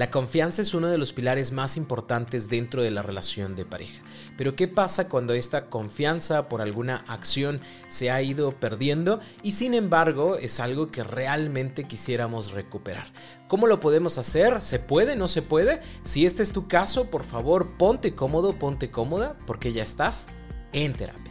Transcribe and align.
La 0.00 0.10
confianza 0.10 0.62
es 0.62 0.72
uno 0.72 0.88
de 0.88 0.96
los 0.96 1.12
pilares 1.12 1.52
más 1.52 1.76
importantes 1.76 2.48
dentro 2.48 2.82
de 2.82 2.90
la 2.90 3.02
relación 3.02 3.54
de 3.54 3.66
pareja. 3.66 4.00
Pero 4.38 4.56
¿qué 4.56 4.66
pasa 4.66 5.10
cuando 5.10 5.34
esta 5.34 5.66
confianza 5.66 6.48
por 6.48 6.62
alguna 6.62 7.04
acción 7.06 7.60
se 7.86 8.10
ha 8.10 8.22
ido 8.22 8.58
perdiendo 8.58 9.20
y 9.42 9.52
sin 9.52 9.74
embargo 9.74 10.36
es 10.36 10.58
algo 10.58 10.90
que 10.90 11.04
realmente 11.04 11.84
quisiéramos 11.84 12.52
recuperar? 12.52 13.08
¿Cómo 13.46 13.66
lo 13.66 13.78
podemos 13.78 14.16
hacer? 14.16 14.62
¿Se 14.62 14.78
puede? 14.78 15.16
¿No 15.16 15.28
se 15.28 15.42
puede? 15.42 15.82
Si 16.02 16.24
este 16.24 16.42
es 16.42 16.52
tu 16.52 16.66
caso, 16.66 17.10
por 17.10 17.22
favor, 17.22 17.76
ponte 17.76 18.14
cómodo, 18.14 18.58
ponte 18.58 18.90
cómoda, 18.90 19.36
porque 19.46 19.74
ya 19.74 19.82
estás 19.82 20.28
en 20.72 20.94
terapia. 20.94 21.29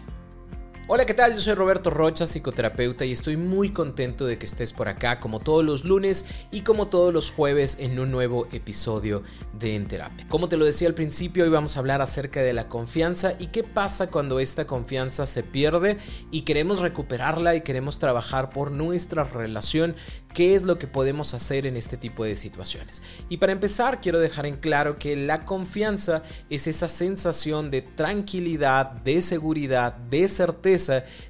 Hola, 0.91 1.05
¿qué 1.05 1.13
tal? 1.13 1.35
Yo 1.35 1.39
soy 1.39 1.53
Roberto 1.53 1.91
Rocha, 1.91 2.25
psicoterapeuta, 2.25 3.05
y 3.05 3.11
estoy 3.11 3.38
muy 3.38 3.70
contento 3.70 4.25
de 4.25 4.39
que 4.39 4.48
estés 4.48 4.73
por 4.73 4.88
acá 4.88 5.20
como 5.20 5.39
todos 5.39 5.63
los 5.63 5.85
lunes 5.85 6.25
y 6.49 6.62
como 6.62 6.88
todos 6.88 7.13
los 7.13 7.29
jueves 7.29 7.77
en 7.79 7.99
un 7.99 8.09
nuevo 8.09 8.48
episodio 8.52 9.21
de 9.53 9.76
En 9.76 9.87
Terapia. 9.87 10.26
Como 10.29 10.49
te 10.49 10.57
lo 10.57 10.65
decía 10.65 10.87
al 10.87 10.96
principio, 10.96 11.43
hoy 11.43 11.51
vamos 11.51 11.76
a 11.76 11.81
hablar 11.81 12.01
acerca 12.01 12.41
de 12.41 12.54
la 12.54 12.68
confianza 12.68 13.35
y 13.37 13.48
qué 13.48 13.63
pasa 13.63 14.09
cuando 14.09 14.40
esta 14.40 14.65
confianza 14.65 15.27
se 15.27 15.43
pierde 15.43 15.98
y 16.31 16.41
queremos 16.41 16.79
recuperarla 16.79 17.53
y 17.53 17.62
queremos 17.62 17.99
trabajar 17.99 18.49
por 18.49 18.71
nuestra 18.71 19.24
relación, 19.24 19.96
qué 20.34 20.55
es 20.55 20.63
lo 20.63 20.79
que 20.79 20.87
podemos 20.87 21.35
hacer 21.35 21.68
en 21.68 21.77
este 21.77 21.98
tipo 21.98 22.24
de 22.24 22.35
situaciones. 22.35 23.03
Y 23.29 23.37
para 23.37 23.51
empezar, 23.51 24.01
quiero 24.01 24.20
dejar 24.20 24.48
en 24.48 24.57
claro 24.57 24.98
que 24.98 25.15
la 25.15 25.46
confianza 25.46 26.24
es 26.49 26.65
esa 26.65 26.90
sensación 26.90 27.70
de 27.70 27.84
tranquilidad, 27.84 28.87
de 28.87 29.21
seguridad, 29.21 29.93
de 29.93 30.27
certeza, 30.27 30.79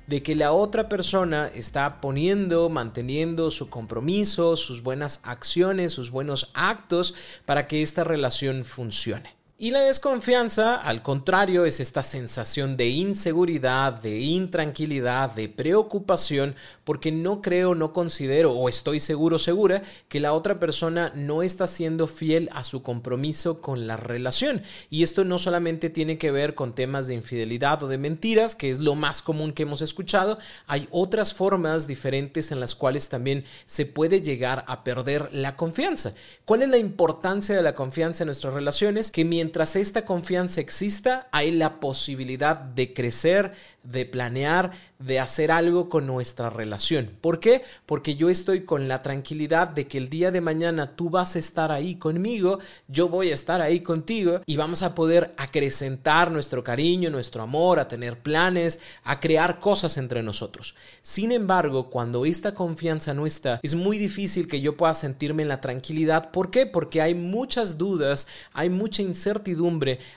de 0.08 0.24
que 0.24 0.36
la 0.36 0.52
otra 0.52 0.90
persona 0.90 1.50
está 1.54 2.02
poniendo, 2.02 2.70
manteniendo 2.70 3.52
su 3.52 3.70
compromiso, 3.70 4.56
sus 4.56 4.84
buenas 4.84 5.22
acciones, 5.24 5.94
sus 5.94 6.12
buenos 6.12 6.52
actos 6.54 7.16
para 7.46 7.68
que 7.68 7.82
esta 7.82 8.04
relación 8.04 8.64
funcione. 8.66 9.39
Y 9.62 9.72
la 9.72 9.82
desconfianza, 9.82 10.78
al 10.78 11.02
contrario, 11.02 11.66
es 11.66 11.82
esta 11.82 12.02
sensación 12.02 12.78
de 12.78 12.88
inseguridad, 12.88 13.92
de 13.92 14.22
intranquilidad, 14.22 15.32
de 15.36 15.50
preocupación, 15.50 16.56
porque 16.86 17.12
no 17.12 17.42
creo, 17.42 17.76
no 17.76 17.92
considero 17.92 18.54
o 18.54 18.70
estoy 18.70 19.02
seguro, 19.02 19.38
segura, 19.38 19.82
que 20.08 20.22
la 20.22 20.32
otra 20.32 20.62
persona 20.62 21.12
no 21.14 21.44
está 21.44 21.68
siendo 21.68 22.08
fiel 22.08 22.48
a 22.54 22.64
su 22.64 22.84
compromiso 22.84 23.60
con 23.60 23.86
la 23.86 23.98
relación. 23.98 24.64
Y 24.90 25.04
esto 25.04 25.26
no 25.26 25.38
solamente 25.38 25.90
tiene 25.90 26.18
que 26.18 26.32
ver 26.32 26.56
con 26.56 26.74
temas 26.74 27.08
de 27.08 27.16
infidelidad 27.16 27.84
o 27.84 27.90
de 27.90 27.98
mentiras, 27.98 28.56
que 28.56 28.70
es 28.70 28.80
lo 28.80 28.96
más 28.96 29.22
común 29.22 29.52
que 29.52 29.64
hemos 29.64 29.82
escuchado, 29.82 30.40
hay 30.68 30.88
otras 30.90 31.34
formas 31.34 31.86
diferentes 31.86 32.54
en 32.54 32.62
las 32.62 32.76
cuales 32.76 33.10
también 33.10 33.44
se 33.66 33.86
puede 33.86 34.22
llegar 34.22 34.64
a 34.68 34.86
perder 34.86 35.28
la 35.34 35.58
confianza. 35.58 36.14
¿Cuál 36.46 36.62
es 36.62 36.70
la 36.70 36.78
importancia 36.78 37.58
de 37.58 37.62
la 37.62 37.76
confianza 37.76 38.24
en 38.24 38.28
nuestras 38.28 38.54
relaciones? 38.54 39.12
Que 39.12 39.26
mientras 39.26 39.49
mientras 39.50 39.76
esta 39.76 40.06
confianza 40.06 40.62
exista, 40.62 41.28
hay 41.32 41.50
la 41.50 41.80
posibilidad 41.80 42.56
de 42.56 42.94
crecer, 42.94 43.54
de 43.82 44.06
planear, 44.06 44.72
de 45.00 45.20
hacer 45.20 45.52
algo 45.52 45.90
con 45.90 46.06
nuestra 46.06 46.50
relación. 46.52 47.10
¿Por 47.22 47.40
qué? 47.40 47.64
Porque 47.88 48.16
yo 48.16 48.30
estoy 48.30 48.66
con 48.66 48.88
la 48.88 49.02
tranquilidad 49.02 49.70
de 49.70 49.88
que 49.88 49.98
el 49.98 50.10
día 50.10 50.30
de 50.30 50.42
mañana 50.42 50.96
tú 50.96 51.10
vas 51.10 51.36
a 51.36 51.40
estar 51.40 51.72
ahí 51.72 51.96
conmigo, 51.96 52.60
yo 52.88 53.08
voy 53.08 53.32
a 53.32 53.34
estar 53.34 53.62
ahí 53.62 53.80
contigo 53.80 54.42
y 54.46 54.58
vamos 54.58 54.84
a 54.84 54.94
poder 54.94 55.34
acrecentar 55.38 56.30
nuestro 56.30 56.64
cariño, 56.64 57.10
nuestro 57.10 57.42
amor, 57.42 57.80
a 57.80 57.88
tener 57.88 58.20
planes, 58.20 58.80
a 59.04 59.20
crear 59.20 59.60
cosas 59.60 59.98
entre 59.98 60.22
nosotros. 60.22 60.76
Sin 61.02 61.32
embargo, 61.32 61.90
cuando 61.90 62.26
esta 62.26 62.54
confianza 62.54 63.16
no 63.16 63.26
está, 63.26 63.60
es 63.64 63.74
muy 63.74 63.98
difícil 63.98 64.48
que 64.48 64.62
yo 64.62 64.78
pueda 64.78 64.94
sentirme 64.94 65.42
en 65.42 65.50
la 65.50 65.62
tranquilidad. 65.62 66.30
¿Por 66.32 66.52
qué? 66.52 66.66
Porque 66.66 67.02
hay 67.02 67.16
muchas 67.16 67.78
dudas, 67.78 68.28
hay 68.54 68.70
mucha 68.70 69.02
incertidumbre 69.02 69.39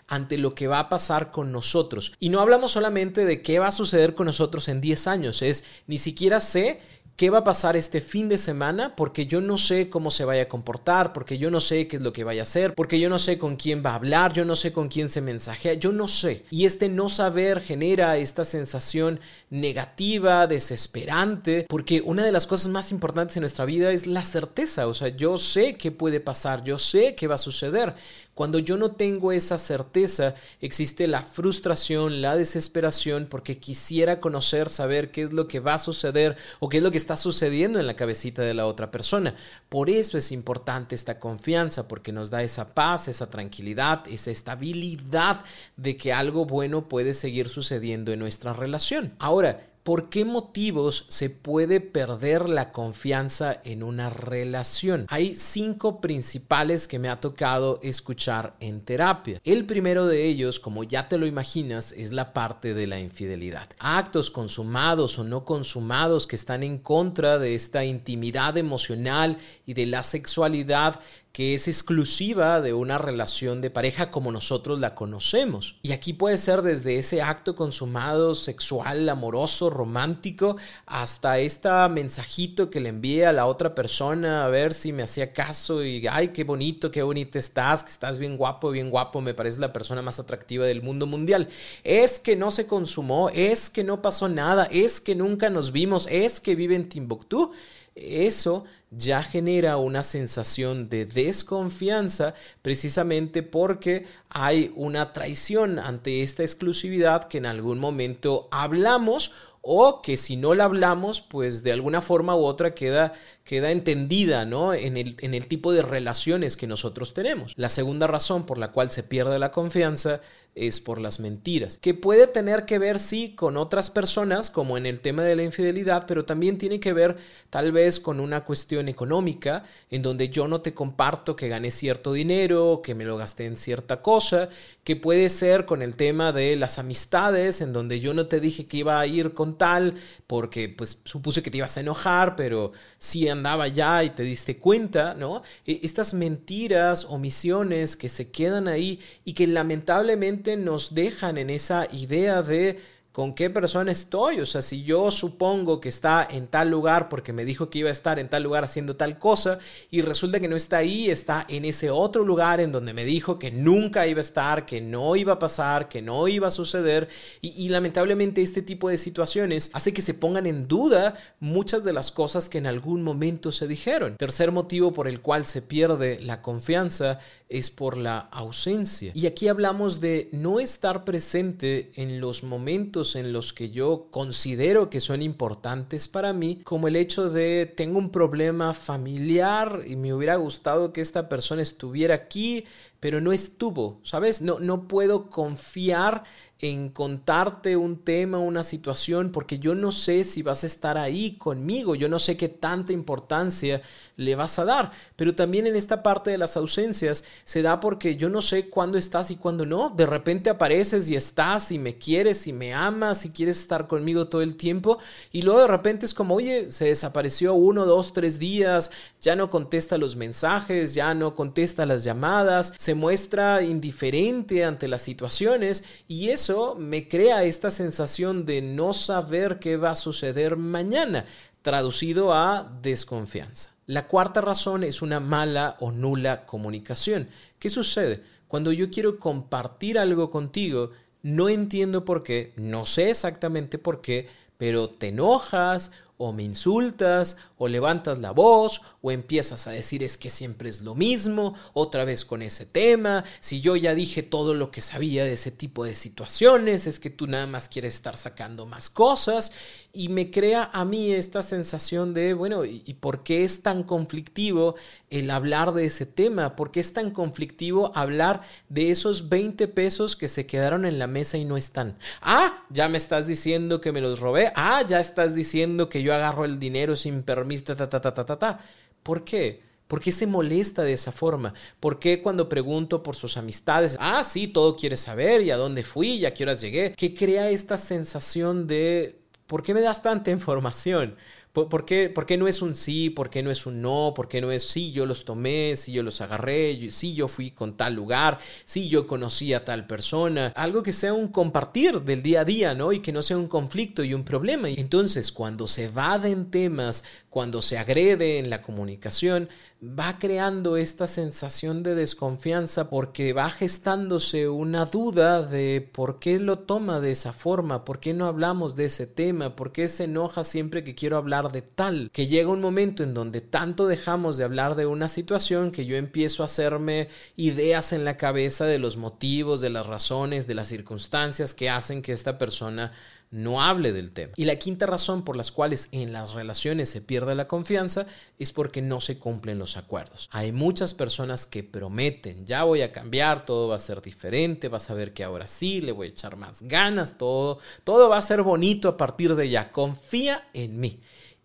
ante 0.09 0.39
lo 0.39 0.55
que 0.55 0.67
va 0.67 0.79
a 0.79 0.89
pasar 0.89 1.31
con 1.31 1.53
nosotros. 1.53 2.13
Y 2.21 2.29
no 2.29 2.41
hablamos 2.41 2.73
solamente 2.73 3.25
de 3.25 3.43
qué 3.43 3.59
va 3.59 3.69
a 3.69 3.73
suceder 3.73 4.15
con 4.15 4.27
nosotros 4.27 4.69
en 4.69 4.81
10 4.81 5.07
años, 5.07 5.43
es 5.43 5.65
ni 5.87 5.99
siquiera 5.99 6.41
sé 6.41 6.81
qué 7.17 7.31
va 7.31 7.39
a 7.39 7.45
pasar 7.45 7.77
este 7.77 8.01
fin 8.01 8.29
de 8.29 8.39
semana 8.39 8.97
porque 8.97 9.27
yo 9.27 9.41
no 9.41 9.59
sé 9.59 9.89
cómo 9.89 10.11
se 10.11 10.25
vaya 10.25 10.43
a 10.43 10.49
comportar, 10.49 11.13
porque 11.13 11.39
yo 11.39 11.51
no 11.51 11.61
sé 11.61 11.87
qué 11.87 11.97
es 11.97 12.03
lo 12.03 12.13
que 12.13 12.25
vaya 12.25 12.43
a 12.43 12.45
hacer, 12.45 12.75
porque 12.75 12.99
yo 12.99 13.09
no 13.09 13.19
sé 13.19 13.39
con 13.39 13.57
quién 13.57 13.83
va 13.85 13.91
a 13.91 13.97
hablar, 13.97 14.33
yo 14.33 14.45
no 14.45 14.57
sé 14.57 14.73
con 14.73 14.89
quién 14.89 15.11
se 15.11 15.21
mensajea, 15.21 15.75
yo 15.75 15.93
no 15.93 16.09
sé. 16.09 16.45
Y 16.51 16.65
este 16.65 16.89
no 16.89 17.09
saber 17.09 17.61
genera 17.61 18.17
esta 18.17 18.45
sensación 18.45 19.21
negativa, 19.51 20.47
desesperante, 20.47 21.67
porque 21.69 22.03
una 22.05 22.25
de 22.25 22.33
las 22.33 22.47
cosas 22.47 22.73
más 22.73 22.91
importantes 22.91 23.37
en 23.37 23.43
nuestra 23.43 23.67
vida 23.67 23.93
es 23.93 24.07
la 24.07 24.25
certeza, 24.25 24.87
o 24.87 24.95
sea, 24.95 25.09
yo 25.09 25.39
sé 25.39 25.77
qué 25.77 25.93
puede 25.93 26.21
pasar, 26.21 26.65
yo 26.65 26.79
sé 26.79 27.15
qué 27.15 27.27
va 27.27 27.37
a 27.37 27.39
suceder. 27.39 27.95
Cuando 28.35 28.59
yo 28.59 28.79
no 28.79 28.93
tengo 28.93 29.31
esa 29.31 29.59
certeza, 29.59 30.35
existe 30.63 31.07
la 31.07 31.23
frustración, 31.23 32.23
la 32.23 32.35
desesperación, 32.35 33.27
porque 33.29 33.59
quisiera 33.59 34.21
conocer, 34.21 34.71
saber 34.71 35.11
qué 35.11 35.23
es 35.23 35.33
lo 35.33 35.49
que 35.49 35.61
va 35.61 35.75
a 35.75 35.79
suceder 35.79 36.37
o 36.59 36.71
qué 36.71 36.79
es 36.79 36.83
lo 36.83 36.91
que 36.91 36.97
está 36.97 37.19
sucediendo 37.19 37.79
en 37.79 37.87
la 37.87 37.95
cabecita 37.97 38.41
de 38.41 38.55
la 38.55 38.67
otra 38.67 38.91
persona. 38.91 39.35
Por 39.69 39.91
eso 39.91 40.17
es 40.17 40.33
importante 40.33 40.95
esta 40.95 41.21
confianza, 41.21 41.89
porque 41.89 42.13
nos 42.13 42.31
da 42.31 42.43
esa 42.43 42.75
paz, 42.75 43.09
esa 43.09 43.29
tranquilidad, 43.29 44.05
esa 44.09 44.31
estabilidad 44.31 45.45
de 45.77 45.99
que 45.99 46.15
algo 46.15 46.47
bueno 46.47 46.89
puede 46.89 47.13
seguir 47.13 47.51
sucediendo 47.51 48.13
en 48.13 48.19
nuestra 48.21 48.55
relación. 48.55 49.15
Ahora, 49.19 49.72
¿Por 49.83 50.11
qué 50.11 50.25
motivos 50.25 51.07
se 51.09 51.29
puede 51.29 51.81
perder 51.81 52.49
la 52.49 52.71
confianza 52.71 53.61
en 53.65 53.83
una 53.83 54.11
relación? 54.11 55.07
Hay 55.09 55.35
cinco 55.35 56.01
principales 56.01 56.87
que 56.87 57.01
me 57.01 57.09
ha 57.09 57.19
tocado 57.21 57.81
escuchar 57.83 58.55
en 58.61 58.83
terapia. 58.83 59.41
El 59.43 59.67
primero 59.67 60.07
de 60.07 60.27
ellos, 60.27 60.61
como 60.61 60.85
ya 60.85 61.09
te 61.09 61.19
lo 61.19 61.27
imaginas, 61.27 61.91
es 61.91 62.13
la 62.13 62.33
parte 62.33 62.75
de 62.75 62.87
la 62.87 63.01
infidelidad. 63.01 63.71
Actos 63.81 64.31
consumados 64.31 65.19
o 65.19 65.25
no 65.25 65.45
consumados 65.45 66.29
que 66.29 66.37
están 66.37 66.63
en 66.63 66.79
contra 66.79 67.41
de 67.41 67.57
esta 67.57 67.85
intimidad 67.85 68.59
emocional 68.59 69.39
y 69.67 69.75
de 69.75 69.87
la 69.87 70.05
sexualidad 70.05 71.01
que 71.33 71.55
es 71.55 71.67
exclusiva 71.67 72.61
de 72.61 72.75
una 72.75 72.99
relación 72.99 73.63
de 73.63 73.71
pareja 73.71 74.11
como 74.11 74.31
nosotros 74.31 74.79
la 74.79 74.95
conocemos. 74.95 75.77
Y 75.83 75.93
aquí 75.93 76.13
puede 76.13 76.37
ser 76.37 76.61
desde 76.61 76.99
ese 76.99 77.23
acto 77.23 77.55
consumado 77.55 78.35
sexual, 78.35 79.09
amoroso, 79.09 79.71
romántico, 79.71 80.57
hasta 80.85 81.39
este 81.39 81.71
mensajito 81.89 82.69
que 82.69 82.81
le 82.81 82.91
envía 82.91 83.31
a 83.31 83.33
la 83.33 83.47
otra 83.47 83.75
persona 83.75 84.45
a 84.45 84.49
ver 84.49 84.75
si 84.75 84.93
me 84.93 85.03
hacía 85.03 85.33
caso 85.33 85.85
y, 85.85 86.07
ay, 86.07 86.29
qué 86.29 86.45
bonito, 86.45 86.91
qué 86.91 87.03
bonito 87.03 87.39
estás, 87.39 87.83
que 87.83 87.91
estás 87.91 88.19
bien 88.19 88.37
guapo, 88.37 88.71
bien 88.71 88.91
guapo, 88.91 89.21
me 89.21 89.33
parece 89.33 89.61
la 89.61 89.73
persona 89.73 90.03
más 90.03 90.19
atractiva 90.19 90.67
del 90.67 90.83
mundo 90.83 91.07
mundial. 91.07 91.49
Es 91.85 92.21
que 92.21 92.37
no 92.37 92.51
se 92.51 92.67
consumó, 92.67 93.31
es 93.31 93.71
que 93.71 93.85
no 93.85 94.03
pasó 94.03 94.29
nada, 94.29 94.65
es 94.65 95.01
que 95.01 95.15
nunca 95.15 95.49
nos 95.51 95.73
vimos, 95.73 96.07
es 96.11 96.41
que 96.41 96.55
vive 96.55 96.75
en 96.75 96.89
Timbuktu 96.89 97.53
eso 97.95 98.65
ya 98.91 99.23
genera 99.23 99.77
una 99.77 100.03
sensación 100.03 100.89
de 100.89 101.07
desconfianza 101.07 102.35
precisamente 102.61 103.43
porque 103.43 104.07
hay 104.29 104.73
una 104.77 105.13
traición 105.13 105.79
ante 105.79 106.23
esta 106.23 106.43
exclusividad 106.43 107.25
que 107.25 107.39
en 107.39 107.47
algún 107.47 107.79
momento 107.79 108.49
hablamos 108.51 109.33
o 109.63 110.03
que 110.03 110.17
si 110.17 110.37
no 110.37 110.55
la 110.55 110.65
hablamos, 110.65 111.21
pues 111.21 111.63
de 111.63 111.73
alguna 111.73 112.03
forma 112.03 112.35
u 112.35 112.45
otra 112.45 112.75
queda, 112.75 113.15
queda 113.45 113.71
entendida 113.71 114.45
¿no? 114.45 114.75
en, 114.75 114.97
el, 114.97 115.17
en 115.21 115.35
el 115.35 115.47
tipo 115.47 115.73
de 115.73 115.83
relaciones 115.83 116.57
que 116.57 116.67
nosotros 116.67 117.15
tenemos. 117.15 117.55
La 117.57 117.69
segunda 117.69 118.07
razón 118.07 118.47
por 118.47 118.59
la 118.59 118.73
cual 118.73 118.91
se 118.91 119.03
pierde 119.03 119.39
la 119.39 119.53
confianza 119.53 120.21
es 120.55 120.81
por 120.81 121.01
las 121.01 121.19
mentiras, 121.19 121.79
que 121.79 121.95
puede 121.95 122.27
tener 122.27 122.67
que 122.67 122.79
ver 122.79 122.99
sí 122.99 123.35
con 123.35 123.57
otras 123.57 123.89
personas, 123.89 124.51
como 124.51 124.77
en 124.77 124.85
el 124.85 125.01
tema 125.01 125.23
de 125.23 125.35
la 125.35 125.45
infidelidad, 125.45 126.05
pero 126.07 126.27
también 126.27 126.59
tiene 126.59 126.79
que 126.79 126.93
ver 126.93 127.17
tal 127.49 127.73
vez 127.73 128.01
con 128.01 128.21
una 128.21 128.45
cuestión 128.45 128.89
económica, 128.89 129.65
en 129.91 130.03
donde 130.03 130.29
yo 130.29 130.49
no 130.49 130.61
te 130.61 130.75
comparto 130.75 131.37
que 131.37 131.49
gané 131.49 131.71
cierto 131.71 132.13
dinero, 132.13 132.83
que 132.85 132.95
me 132.95 133.05
lo 133.05 133.17
gasté 133.17 133.47
en 133.47 133.57
cierta 133.57 134.03
cosa, 134.03 134.51
que 134.85 134.95
puede 134.95 135.31
ser 135.31 135.65
con 135.65 135.81
el 135.81 135.97
tema 135.97 136.33
de 136.33 136.55
las 136.57 136.79
amistades, 136.79 137.63
en 137.63 137.73
donde 137.73 138.01
yo 138.01 138.13
no 138.13 138.27
te 138.27 138.39
dije 138.39 138.67
que 138.67 138.79
iba 138.79 139.01
a 139.01 139.07
ir 139.07 139.33
con 139.33 139.57
tal, 139.57 139.95
porque 140.27 140.69
pues 140.69 141.01
supuse 141.05 141.43
que 141.43 141.51
te 141.51 141.59
ibas 141.59 141.79
a 141.79 141.81
enojar, 141.81 142.37
pero 142.37 142.73
sí 142.99 143.27
andaba 143.33 143.69
ya 143.69 144.05
y 144.05 144.11
te 144.11 144.23
diste 144.23 144.59
cuenta, 144.59 145.15
¿no? 145.15 145.43
E, 145.67 145.81
estas 145.83 146.15
mentiras, 146.15 147.05
omisiones 147.07 147.97
que 147.97 148.09
se 148.09 148.31
quedan 148.31 148.69
ahí 148.69 149.01
y 149.25 149.33
que 149.33 149.47
lamentablemente 149.47 150.57
nos 150.57 150.95
dejan 150.95 151.39
en 151.39 151.51
esa 151.51 151.89
idea 151.93 152.43
de 152.43 152.79
con 153.13 153.35
qué 153.35 153.51
persona 153.51 153.93
estoy. 153.93 154.41
O 154.41 154.47
sea, 154.47 154.63
si 154.63 154.83
yo 154.83 155.11
supongo 155.11 155.81
que 155.81 155.91
está 155.91 156.27
en 156.29 156.47
tal 156.47 156.71
lugar 156.71 157.09
porque 157.09 157.33
me 157.33 157.45
dijo 157.45 157.71
que 157.71 157.81
iba 157.81 157.91
a 157.91 157.93
estar 157.93 158.19
en 158.19 158.29
tal 158.29 158.43
lugar 158.43 158.65
haciendo 158.65 158.97
tal 158.97 159.19
cosa 159.19 159.59
y 159.91 160.01
resulta 160.03 160.41
que 160.41 160.49
no 160.49 160.57
está 160.57 160.79
ahí, 160.79 161.11
está 161.11 161.45
en 161.49 161.65
ese 161.65 161.91
otro 161.91 162.25
lugar 162.25 162.61
en 162.61 162.73
donde 162.73 162.95
me 162.95 163.05
dijo 163.05 163.39
que 163.39 163.51
nunca 163.51 164.07
iba 164.07 164.19
a 164.19 164.23
estar, 164.23 164.65
que 164.65 164.81
no 164.81 165.15
iba 165.15 165.35
a 165.35 165.39
pasar, 165.39 165.89
que 165.89 166.03
no 166.03 166.27
iba 166.27 166.49
a 166.49 166.51
suceder. 166.51 167.09
Y, 167.41 167.69
lamentablemente 167.69 168.43
este 168.43 168.61
tipo 168.61 168.89
de 168.89 168.99
situaciones 168.99 169.71
hace 169.73 169.93
que 169.93 170.03
se 170.03 170.15
pongan 170.15 170.47
en 170.47 170.69
duda 170.69 171.15
muchas 171.41 171.85
de 171.85 171.93
las 171.93 172.11
cosas 172.11 172.49
que 172.49 172.59
en 172.59 172.67
algún 172.67 173.03
momento 173.03 173.53
se 173.53 173.67
dijeron. 173.67 174.17
Tercer 174.17 174.53
motivo 174.53 174.93
por 174.93 175.09
el 175.09 175.21
cual 175.21 175.47
se 175.47 175.63
pierde 175.63 176.21
la 176.21 176.43
confianza 176.43 177.19
es 177.53 177.71
por 177.71 177.97
la 177.97 178.19
ausencia. 178.19 179.13
Y 179.15 179.27
aquí 179.27 179.49
hablamos 179.49 180.01
de 180.01 180.31
no 180.33 180.59
estar 180.59 181.05
presente 181.05 181.93
en 181.97 182.21
los 182.21 182.43
momentos 182.43 183.15
en 183.15 183.33
los 183.33 183.53
que 183.53 183.71
yo 183.71 184.09
considero 184.11 184.89
que 184.89 185.01
son 185.01 185.21
importantes 185.21 186.09
para 186.09 186.33
mí, 186.33 186.61
como 186.65 186.89
el 186.89 186.97
hecho 186.97 187.29
de 187.29 187.67
tengo 187.67 187.99
un 187.99 188.11
problema 188.11 188.73
familiar 188.73 189.83
y 189.87 189.97
me 189.97 190.15
hubiera 190.15 190.37
gustado 190.37 190.93
que 190.93 191.03
esta 191.03 191.29
persona 191.29 191.61
estuviera 191.63 192.15
aquí, 192.15 192.65
pero 193.01 193.21
no 193.21 193.33
estuvo, 193.33 194.01
¿sabes? 194.05 194.41
No, 194.41 194.59
no 194.59 194.89
puedo 194.89 195.29
confiar 195.29 196.25
en 196.63 196.91
contarte 196.91 197.77
un 197.77 198.05
tema, 198.05 198.39
una 198.39 198.63
situación, 198.63 199.33
porque 199.33 199.59
yo 199.59 199.75
no 199.75 199.91
sé 199.91 200.23
si 200.23 200.43
vas 200.43 200.63
a 200.63 200.69
estar 200.69 200.97
ahí 200.97 201.37
conmigo, 201.37 201.97
yo 201.97 202.09
no 202.09 202.21
sé 202.21 202.37
qué 202.37 202.49
tanta 202.49 202.93
importancia 202.93 203.83
le 204.17 204.37
vas 204.37 204.61
a 204.61 204.65
dar, 204.65 204.93
pero 205.17 205.35
también 205.35 205.67
en 205.67 205.75
esta 205.75 206.05
parte 206.05 206.31
de 206.31 206.39
las 206.39 206.57
ausencias 206.57 207.25
se 207.45 207.63
da 207.63 207.81
porque 207.81 208.15
yo 208.15 208.29
no 208.29 208.41
sé 208.43 208.69
cuándo 208.69 208.97
estás 208.97 209.33
y 209.33 209.37
cuándo 209.37 209.67
no, 209.67 209.91
de 209.91 210.07
repente 210.07 210.51
apareces 210.51 211.09
y 211.09 211.17
estás 211.17 211.73
y 211.73 211.81
me 211.81 211.99
quieres 211.99 212.47
y 212.47 212.53
me 212.53 212.73
amas 212.73 213.25
y 213.25 213.31
quieres 213.31 213.59
estar 213.59 213.89
conmigo 213.89 214.29
todo 214.29 214.43
el 214.43 214.55
tiempo 214.55 214.99
y 215.33 215.43
luego 215.43 215.63
de 215.63 215.67
repente 215.67 216.07
es 216.07 216.15
como, 216.15 216.37
oye, 216.37 216.71
se 216.71 216.85
desapareció 216.85 217.55
uno, 217.55 217.87
dos, 217.87 218.13
tres 218.13 218.39
días, 218.39 218.93
ya 219.21 219.35
no 219.35 219.51
contesta 219.51 219.99
los 219.99 220.15
mensajes, 220.15 220.95
ya 220.95 221.13
no 221.15 221.35
contesta 221.35 221.87
las 221.87 222.05
llamadas, 222.05 222.73
se 222.77 222.95
muestra 222.95 223.63
indiferente 223.65 224.65
ante 224.65 224.87
las 224.87 225.03
situaciones 225.03 225.83
y 226.07 226.29
eso 226.29 226.52
me 226.79 227.09
crea 227.09 227.45
esta 227.45 227.71
sensación 227.71 228.47
de 228.47 228.63
no 228.63 228.93
saber 228.93 229.59
qué 229.59 229.77
va 229.77 229.91
a 229.91 229.97
suceder 229.97 230.57
mañana, 230.57 231.27
traducido 231.63 232.33
a 232.33 232.79
desconfianza. 232.83 233.75
La 233.87 234.07
cuarta 234.07 234.41
razón 234.41 234.85
es 234.85 235.03
una 235.03 235.21
mala 235.21 235.77
o 235.81 235.93
nula 235.93 236.47
comunicación. 236.47 237.29
¿Qué 237.59 237.71
sucede? 237.71 238.23
Cuando 238.49 238.73
yo 238.73 238.91
quiero 238.91 239.19
compartir 239.19 239.99
algo 239.99 240.31
contigo, 240.31 240.91
no 241.23 241.49
entiendo 241.49 242.05
por 242.05 242.23
qué, 242.23 242.53
no 242.57 242.87
sé 242.87 243.11
exactamente 243.11 243.79
por 243.79 244.01
qué, 244.01 244.29
pero 244.59 244.91
te 244.91 245.09
enojas 245.09 245.91
o 246.25 246.33
me 246.33 246.45
insultas, 246.45 247.37
o 247.59 247.67
levantas 247.67 248.21
la 248.21 248.31
voz, 248.31 248.81
o 249.01 249.11
empiezas 249.11 249.67
a 249.67 249.73
decir 249.73 250.05
es 250.05 250.17
que 250.17 250.31
siempre 250.31 250.69
es 250.69 250.81
lo 250.83 250.95
mismo, 250.95 251.57
otra 251.73 252.05
vez 252.05 252.25
con 252.25 252.43
ese 252.43 252.65
tema, 252.65 253.25
si 253.41 253.61
yo 253.61 253.75
ya 253.75 253.93
dije 253.97 254.23
todo 254.23 254.55
lo 254.55 254.71
que 254.71 254.83
sabía 254.83 255.25
de 255.25 255.33
ese 255.33 255.51
tipo 255.51 255.85
de 255.85 255.97
situaciones, 255.97 256.87
es 256.87 257.01
que 257.01 257.11
tú 257.11 257.27
nada 257.27 257.49
más 257.49 257.69
quieres 257.69 257.95
estar 257.95 258.17
sacando 258.17 258.67
más 258.67 258.89
cosas, 258.89 259.51
y 259.95 260.09
me 260.09 260.31
crea 260.31 260.71
a 260.73 260.85
mí 260.87 261.13
esta 261.13 261.43
sensación 261.43 262.15
de, 262.15 262.33
bueno, 262.33 262.65
¿y 262.65 262.95
por 262.95 263.23
qué 263.23 263.45
es 263.45 263.63
tan 263.63 263.83
conflictivo 263.83 264.75
el 265.11 265.31
hablar 265.31 265.73
de 265.73 265.85
ese 265.85 266.07
tema? 266.07 266.57
¿Por 266.57 266.71
qué 266.71 266.81
es 266.81 266.95
tan 266.95 267.11
conflictivo 267.11 267.93
hablar 267.95 268.41
de 268.71 268.91
esos 268.91 269.29
20 269.29 269.69
pesos 269.69 270.17
que 270.17 270.29
se 270.29 270.47
quedaron 270.47 270.87
en 270.87 270.99
la 270.99 271.07
mesa 271.07 271.37
y 271.37 271.45
no 271.45 271.59
están? 271.59 271.99
Ah, 272.23 272.65
ya 272.71 272.89
me 272.89 272.97
estás 272.97 273.27
diciendo 273.27 273.83
que 273.83 273.93
me 273.93 274.01
los 274.01 274.21
robé, 274.21 274.51
ah, 274.57 274.83
ya 274.89 274.99
estás 274.99 275.35
diciendo 275.35 275.91
que 275.91 276.03
yo 276.03 276.15
agarro 276.15 276.47
el 276.47 276.59
dinero 276.59 276.97
sin 276.97 277.23
permiso, 277.23 277.65
ta, 277.65 277.89
ta, 277.89 278.01
ta, 278.01 278.15
ta, 278.15 278.25
ta, 278.25 278.39
ta. 278.39 278.61
¿Por 279.03 279.25
qué? 279.25 279.61
¿Por 279.89 280.01
qué 280.01 280.11
se 280.11 280.27
molesta 280.27 280.85
de 280.85 280.95
esa 280.95 281.13
forma? 281.13 281.53
¿Por 281.79 281.99
qué 281.99 282.23
cuando 282.23 282.49
pregunto 282.49 283.03
por 283.03 283.15
sus 283.15 283.37
amistades, 283.37 283.99
ah, 284.01 284.25
sí, 284.25 284.49
todo 284.49 284.75
quiere 284.75 284.97
saber 284.97 285.43
y 285.43 285.51
a 285.51 285.59
dónde 285.59 285.83
fui 285.83 286.13
y 286.13 286.25
a 286.25 286.33
qué 286.33 286.45
horas 286.45 286.63
llegué? 286.63 286.95
¿Qué 286.97 287.15
crea 287.15 287.51
esta 287.51 287.77
sensación 287.77 288.67
de, 288.67 289.22
¿por 289.47 289.63
qué 289.63 289.75
me 289.75 289.81
das 289.81 290.03
tanta 290.03 290.31
información? 290.31 291.17
¿Por, 291.53 291.85
qué, 291.85 292.09
¿Por, 292.09 292.25
qué, 292.25 292.39
no 292.39 292.49
es 292.49 292.63
un 292.63 292.75
sí? 292.75 293.11
¿Por 293.11 293.29
qué 293.29 293.43
no 293.43 293.51
es 293.51 293.67
un 293.67 293.83
no? 293.83 294.15
¿Por 294.17 294.27
qué 294.27 294.41
no 294.41 294.51
es 294.51 294.63
sí, 294.63 294.91
yo 294.93 295.05
los 295.05 295.27
tomé, 295.27 295.77
sí, 295.77 295.93
yo 295.93 296.03
los 296.03 296.23
agarré, 296.23 296.91
sí, 296.91 297.15
yo 297.15 297.29
fui 297.29 297.51
con 297.51 297.77
tal 297.77 297.93
lugar, 297.93 298.39
sí, 298.65 298.89
yo 298.89 299.07
conocí 299.07 299.53
a 299.53 299.63
tal 299.63 299.87
persona? 299.87 300.53
Algo 300.57 300.83
que 300.83 300.95
sea 300.95 301.13
un 301.13 301.29
compartir 301.29 302.01
del 302.01 302.23
día 302.23 302.41
a 302.41 302.45
día, 302.47 302.75
¿no? 302.75 302.95
Y 302.95 303.01
que 303.01 303.13
no 303.13 303.23
sea 303.23 303.37
un 303.37 303.49
conflicto 303.49 304.03
y 304.03 304.15
un 304.15 304.25
problema. 304.25 304.71
Y 304.71 304.81
entonces, 304.81 305.31
cuando 305.31 305.69
se 305.69 305.93
en 306.25 306.51
temas, 306.51 307.05
cuando 307.29 307.61
se 307.61 307.77
agrede 307.77 308.39
en 308.39 308.49
la 308.49 308.63
comunicación, 308.63 309.49
va 309.83 310.19
creando 310.19 310.77
esta 310.77 311.09
sensación 311.09 311.83
de 311.83 311.95
desconfianza 311.97 312.89
porque 312.89 313.33
va 313.33 313.51
gestándose 313.51 314.49
una 314.49 314.85
duda 314.85 315.43
de 315.43 315.87
por 315.93 316.21
qué 316.21 316.39
lo 316.39 316.61
toma 316.61 317.01
de 317.01 317.11
esa 317.11 317.33
forma, 317.33 317.85
por 317.85 317.99
qué 317.99 318.15
no 318.15 318.27
hablamos 318.27 318.77
de 318.77 318.85
ese 318.85 319.07
tema, 319.07 319.57
por 319.57 319.73
qué 319.73 319.89
se 319.89 320.05
enoja 320.05 320.45
siempre 320.45 320.85
que 320.85 320.95
quiero 320.95 321.17
hablar 321.17 321.42
de 321.51 321.63
tal, 321.63 322.11
que 322.13 322.27
llega 322.27 322.51
un 322.51 322.61
momento 322.61 323.03
en 323.03 323.15
donde 323.15 323.41
tanto 323.41 323.87
dejamos 323.87 324.37
de 324.37 324.45
hablar 324.45 324.77
de 324.77 324.87
una 324.87 325.09
situación 325.09 325.73
que 325.73 325.87
yo 325.87 325.97
empiezo 325.97 326.43
a 326.43 326.47
hacerme 326.47 327.09
ideas 327.37 327.93
en 327.93 328.05
la 328.05 328.17
cabeza 328.17 328.67
de 328.67 328.79
los 328.79 328.97
motivos, 328.97 329.61
de 329.61 329.71
las 329.71 329.87
razones, 329.87 330.47
de 330.47 330.55
las 330.55 330.69
circunstancias 330.69 331.55
que 331.55 331.71
hacen 331.71 332.03
que 332.03 332.13
esta 332.13 332.39
persona 332.39 332.93
no 333.33 333.63
hable 333.63 333.93
del 333.93 334.13
tema. 334.13 334.35
Y 334.37 334.45
la 334.45 334.57
quinta 334.57 334.87
razón 334.87 335.25
por 335.25 335.37
las 335.37 335.51
cuales 335.51 335.89
en 335.91 336.13
las 336.13 336.35
relaciones 336.35 336.91
se 336.91 337.01
pierde 337.01 337.35
la 337.35 337.49
confianza 337.49 338.07
es 338.39 338.53
porque 338.53 338.83
no 338.83 339.01
se 339.01 339.19
cumplen 339.19 339.59
los 339.59 339.77
acuerdos. 339.77 340.29
Hay 340.33 340.53
muchas 340.53 340.95
personas 340.95 341.47
que 341.47 341.65
prometen, 341.65 342.47
ya 342.47 342.63
voy 342.65 342.83
a 342.83 342.93
cambiar, 342.93 343.45
todo 343.47 343.69
va 343.69 343.77
a 343.77 343.81
ser 343.81 344.03
diferente, 344.03 344.69
vas 344.69 344.91
a 344.91 344.95
ver 344.95 345.15
que 345.15 345.25
ahora 345.25 345.49
sí, 345.49 345.81
le 345.81 345.93
voy 345.93 346.09
a 346.09 346.11
echar 346.11 346.37
más 346.37 346.61
ganas, 346.63 347.17
todo, 347.17 347.59
todo 347.85 348.11
va 348.11 348.19
a 348.19 348.23
ser 348.23 348.43
bonito 348.43 348.89
a 348.89 348.99
partir 348.99 349.35
de 349.35 349.49
ya, 349.49 349.73
confía 349.73 350.47
en 350.53 350.79
mí. 350.79 351.01